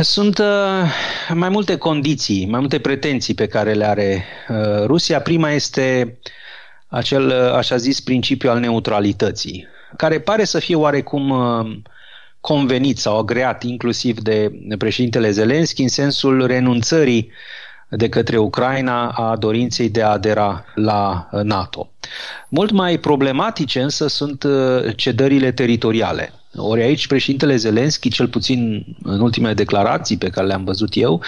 Sunt 0.00 0.38
uh, 0.38 0.44
mai 1.34 1.48
multe 1.48 1.76
condiții, 1.76 2.46
mai 2.46 2.60
multe 2.60 2.78
pretenții 2.78 3.34
pe 3.34 3.46
care 3.46 3.72
le 3.72 3.86
are 3.86 4.24
uh, 4.48 4.84
Rusia. 4.84 5.20
Prima 5.20 5.50
este 5.50 6.18
acel, 6.88 7.26
uh, 7.26 7.52
așa 7.52 7.76
zis, 7.76 8.00
principiu 8.00 8.50
al 8.50 8.58
neutralității, 8.58 9.66
care 9.96 10.20
pare 10.20 10.44
să 10.44 10.58
fie 10.58 10.74
oarecum 10.74 11.30
uh, 11.30 11.76
convenit 12.40 12.98
sau 12.98 13.18
agreat 13.18 13.62
inclusiv 13.62 14.20
de 14.20 14.50
președintele 14.78 15.30
Zelenski 15.30 15.82
în 15.82 15.88
sensul 15.88 16.46
renunțării 16.46 17.30
de 17.88 18.08
către 18.08 18.36
Ucraina 18.36 19.08
a 19.08 19.36
dorinței 19.36 19.88
de 19.88 20.02
a 20.02 20.08
adera 20.08 20.64
la 20.74 21.28
NATO. 21.42 21.90
Mult 22.48 22.70
mai 22.70 22.98
problematice 22.98 23.80
însă 23.80 24.06
sunt 24.06 24.42
uh, 24.42 24.96
cedările 24.96 25.52
teritoriale. 25.52 26.32
Ori 26.56 26.82
aici 26.82 27.06
președintele 27.06 27.56
Zelenski, 27.56 28.08
cel 28.08 28.28
puțin 28.28 28.84
în 29.02 29.20
ultimele 29.20 29.54
declarații 29.54 30.16
pe 30.16 30.28
care 30.28 30.46
le-am 30.46 30.64
văzut 30.64 30.96
eu, 30.96 31.22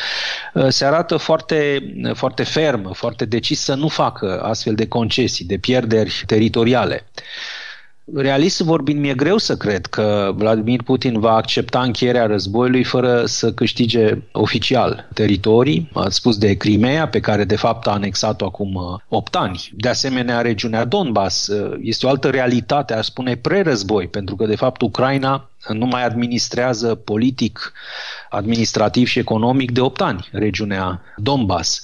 uh, 0.55 0.67
se 0.69 0.85
arată 0.85 1.17
foarte, 1.17 1.83
foarte 2.14 2.43
ferm, 2.43 2.93
foarte 2.93 3.25
decis 3.25 3.61
să 3.61 3.75
nu 3.75 3.88
facă 3.88 4.41
astfel 4.43 4.75
de 4.75 4.87
concesii, 4.87 5.45
de 5.45 5.59
pierderi 5.59 6.23
teritoriale. 6.27 7.07
Realist 8.14 8.61
vorbind, 8.61 9.01
mi-e 9.01 9.14
greu 9.14 9.37
să 9.37 9.57
cred 9.57 9.87
că 9.87 10.33
Vladimir 10.35 10.83
Putin 10.83 11.21
va 11.21 11.35
accepta 11.35 11.83
încheierea 11.83 12.27
războiului 12.27 12.85
fără 12.85 13.25
să 13.27 13.53
câștige 13.53 14.23
oficial 14.33 15.09
teritorii. 15.14 15.90
Ați 15.94 16.16
spus 16.16 16.38
de 16.38 16.55
Crimea, 16.55 17.09
pe 17.09 17.21
care 17.21 17.44
de 17.44 17.57
fapt 17.57 17.87
a 17.87 17.90
anexat-o 17.90 18.44
acum 18.44 19.01
8 19.09 19.35
uh, 19.35 19.40
ani. 19.40 19.71
De 19.73 19.88
asemenea, 19.88 20.40
regiunea 20.40 20.85
Donbass 20.85 21.47
uh, 21.47 21.79
este 21.83 22.07
o 22.07 22.09
altă 22.09 22.31
realitate, 22.31 22.94
aș 22.94 23.05
spune, 23.05 23.37
pre-război, 23.37 24.07
pentru 24.07 24.37
că 24.37 24.47
de 24.47 24.57
fapt 24.57 24.81
Ucraina 24.81 25.51
nu 25.68 25.87
mai 25.87 26.05
administrează 26.05 26.94
politic, 26.94 27.73
administrativ 28.31 29.07
și 29.07 29.18
economic 29.18 29.71
de 29.71 29.81
8 29.81 30.01
ani 30.01 30.29
regiunea 30.33 31.03
Donbass 31.16 31.83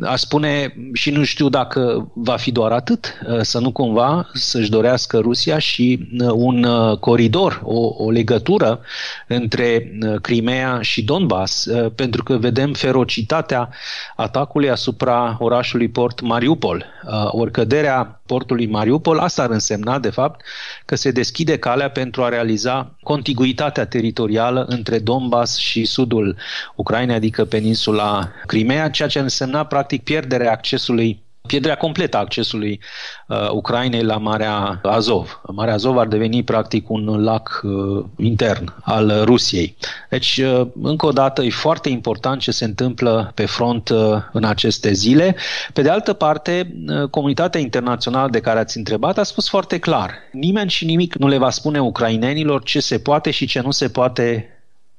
aș 0.00 0.20
spune 0.20 0.74
și 0.92 1.10
nu 1.10 1.24
știu 1.24 1.48
dacă 1.48 2.10
va 2.14 2.36
fi 2.36 2.52
doar 2.52 2.72
atât, 2.72 3.14
uh, 3.28 3.40
să 3.40 3.58
nu 3.58 3.72
cumva 3.72 4.30
să-și 4.32 4.70
dorească 4.70 5.18
Rusia 5.18 5.58
și 5.58 6.08
uh, 6.20 6.30
un 6.34 6.64
uh, 6.64 6.98
coridor, 6.98 7.60
o, 7.64 8.04
o 8.04 8.10
legătură 8.10 8.80
între 9.28 9.98
Crimea 10.20 10.78
și 10.80 11.04
Donbass, 11.04 11.68
pentru 11.94 12.22
că 12.22 12.36
vedem 12.36 12.72
ferocitatea 12.72 13.68
atacului 14.16 14.70
asupra 14.70 15.36
orașului 15.40 15.88
port 15.88 16.20
Mariupol. 16.20 16.84
Ori 17.30 17.50
căderea 17.50 18.21
portului 18.26 18.66
Mariupol, 18.66 19.18
asta 19.18 19.42
ar 19.42 19.50
însemna, 19.50 19.98
de 19.98 20.10
fapt, 20.10 20.44
că 20.84 20.94
se 20.94 21.10
deschide 21.10 21.58
calea 21.58 21.90
pentru 21.90 22.22
a 22.22 22.28
realiza 22.28 22.96
contiguitatea 23.02 23.86
teritorială 23.86 24.64
între 24.68 24.98
Donbass 24.98 25.56
și 25.56 25.84
sudul 25.84 26.36
Ucrainei, 26.74 27.16
adică 27.16 27.44
peninsula 27.44 28.32
Crimea, 28.46 28.90
ceea 28.90 29.08
ce 29.08 29.18
însemna, 29.18 29.64
practic, 29.64 30.02
pierderea 30.02 30.50
accesului 30.50 31.22
pierderea 31.46 31.76
completă 31.76 32.16
a 32.16 32.20
accesului 32.20 32.80
uh, 33.26 33.50
Ucrainei 33.50 34.02
la 34.02 34.16
Marea 34.16 34.80
Azov. 34.82 35.40
Marea 35.52 35.74
Azov 35.74 35.98
ar 35.98 36.06
deveni 36.06 36.42
practic 36.42 36.90
un 36.90 37.22
lac 37.22 37.60
uh, 37.62 38.04
intern 38.16 38.74
al 38.82 39.24
Rusiei. 39.24 39.76
Deci, 40.10 40.36
uh, 40.36 40.66
încă 40.82 41.06
o 41.06 41.12
dată, 41.12 41.42
e 41.42 41.50
foarte 41.50 41.88
important 41.88 42.40
ce 42.40 42.50
se 42.50 42.64
întâmplă 42.64 43.32
pe 43.34 43.46
front 43.46 43.88
uh, 43.88 44.16
în 44.32 44.44
aceste 44.44 44.92
zile. 44.92 45.36
Pe 45.72 45.82
de 45.82 45.90
altă 45.90 46.12
parte, 46.12 46.74
uh, 46.88 47.08
comunitatea 47.08 47.60
internațională 47.60 48.30
de 48.30 48.40
care 48.40 48.58
ați 48.58 48.76
întrebat 48.76 49.18
a 49.18 49.22
spus 49.22 49.48
foarte 49.48 49.78
clar. 49.78 50.14
Nimeni 50.32 50.70
și 50.70 50.84
nimic 50.84 51.14
nu 51.14 51.28
le 51.28 51.38
va 51.38 51.50
spune 51.50 51.80
ucrainenilor 51.80 52.62
ce 52.62 52.80
se 52.80 52.98
poate 52.98 53.30
și 53.30 53.46
ce 53.46 53.60
nu 53.60 53.70
se 53.70 53.88
poate 53.88 54.46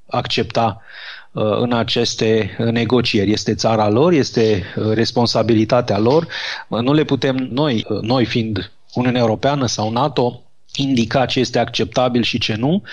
accepta 0.07 0.81
Uh, 0.81 1.22
în 1.33 1.73
aceste 1.73 2.55
negocieri. 2.71 3.31
Este 3.31 3.55
țara 3.55 3.89
lor, 3.89 4.11
este 4.11 4.63
uh, 4.75 4.91
responsabilitatea 4.93 5.97
lor. 5.97 6.27
Uh, 6.67 6.79
nu 6.79 6.93
le 6.93 7.03
putem 7.03 7.35
noi, 7.51 7.85
noi 8.01 8.25
fiind 8.25 8.71
Uniunea 8.93 9.21
Europeană 9.21 9.65
sau 9.65 9.91
NATO, 9.91 10.41
indica 10.75 11.25
ce 11.25 11.39
este 11.39 11.59
acceptabil 11.59 12.21
și 12.23 12.37
ce 12.39 12.55
nu. 12.55 12.83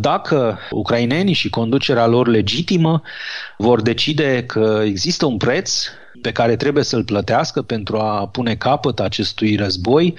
Dacă 0.00 0.58
ucrainenii 0.70 1.34
și 1.34 1.50
conducerea 1.50 2.06
lor 2.06 2.26
legitimă 2.28 3.02
vor 3.56 3.82
decide 3.82 4.44
că 4.46 4.82
există 4.84 5.26
un 5.26 5.36
preț 5.36 5.84
pe 6.22 6.32
care 6.32 6.56
trebuie 6.56 6.84
să-l 6.84 7.04
plătească 7.04 7.62
pentru 7.62 7.96
a 7.96 8.28
pune 8.28 8.54
capăt 8.54 9.00
acestui 9.00 9.56
război 9.56 10.14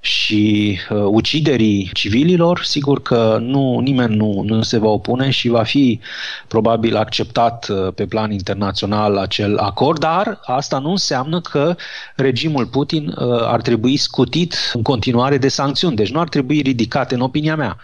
și 0.00 0.78
uh, 0.90 1.04
uciderii 1.06 1.90
civililor, 1.92 2.62
sigur 2.64 3.02
că 3.02 3.38
nu, 3.40 3.78
nimeni 3.78 4.16
nu, 4.16 4.42
nu 4.44 4.62
se 4.62 4.78
va 4.78 4.88
opune 4.88 5.30
și 5.30 5.48
va 5.48 5.62
fi 5.62 6.00
probabil 6.48 6.96
acceptat 6.96 7.68
uh, 7.68 7.92
pe 7.94 8.06
plan 8.06 8.30
internațional 8.30 9.16
acel 9.16 9.58
acord, 9.58 10.00
dar 10.00 10.40
asta 10.44 10.78
nu 10.78 10.90
înseamnă 10.90 11.40
că 11.40 11.76
regimul 12.16 12.66
Putin 12.66 13.06
uh, 13.06 13.42
ar 13.42 13.60
trebui 13.60 13.96
scutit 13.96 14.54
în 14.72 14.82
continuare 14.82 15.38
de 15.38 15.48
sancțiuni, 15.48 15.96
deci 15.96 16.10
nu 16.10 16.20
ar 16.20 16.28
trebui 16.28 16.60
ridicate, 16.60 17.14
în 17.14 17.20
opinia 17.20 17.56
mea, 17.56 17.76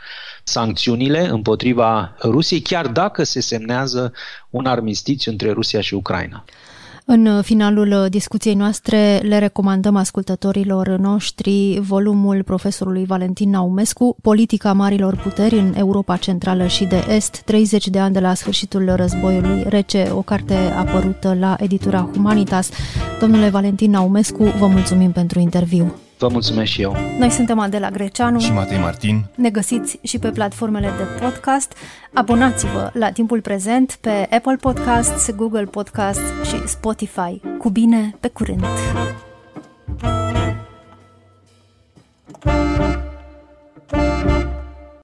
sancțiunile 0.49 1.29
împotriva 1.29 2.15
Rusiei, 2.23 2.61
chiar 2.61 2.87
dacă 2.87 3.25
se 3.25 3.41
semnează 3.41 4.13
un 4.51 4.67
armistițiu 4.67 5.31
între 5.31 5.51
Rusia 5.51 5.81
și 5.81 5.95
Ucraina. 5.95 6.45
În 7.09 7.43
finalul 7.43 8.07
discuției 8.11 8.55
noastre 8.55 9.21
le 9.23 9.39
recomandăm 9.39 9.97
ascultătorilor 9.97 10.89
noștri 10.89 11.79
volumul 11.81 12.43
profesorului 12.43 13.05
Valentin 13.05 13.51
Naumescu, 13.51 14.17
Politica 14.23 14.73
Marilor 14.73 15.17
Puteri 15.17 15.59
în 15.59 15.75
Europa 15.77 16.17
Centrală 16.17 16.67
și 16.67 16.85
de 16.85 17.05
Est, 17.09 17.43
30 17.45 17.89
de 17.89 17.99
ani 17.99 18.13
de 18.13 18.21
la 18.21 18.35
sfârșitul 18.35 18.93
războiului 18.95 19.65
rece, 19.69 20.09
o 20.13 20.23
carte 20.23 20.55
apărută 20.55 21.37
la 21.41 21.57
editura 21.61 22.09
Humanitas. 22.13 22.71
Domnule 23.21 23.49
Valentin 23.49 23.91
Naumescu, 23.91 24.45
vă 24.45 24.67
mulțumim 24.67 25.13
pentru 25.13 25.39
interviu. 25.39 25.95
Vă 26.19 26.29
mulțumesc 26.29 26.71
și 26.71 26.83
eu. 26.83 26.97
Noi 27.19 27.31
suntem 27.31 27.59
Adela 27.59 27.91
Greceanu 27.91 28.39
și 28.41 28.53
Matei 28.53 28.79
Martin. 28.79 29.25
Ne 29.35 29.51
găsiți 29.51 29.99
și 30.03 30.19
pe 30.19 30.31
platformele 30.31 30.91
de 30.97 31.25
podcast. 31.25 31.73
Abonați-vă 32.13 32.91
la 32.93 33.11
timpul 33.11 33.41
prezent 33.41 33.99
pe 34.01 34.29
Apple 34.31 34.57
Podcasts, 34.61 35.31
Google 35.35 35.65
Podcasts 35.65 36.23
și 36.45 36.69
Spotify. 36.69 37.41
Cu 37.59 37.71
bine, 37.71 38.15
pe 38.21 38.29
curând! 38.29 38.65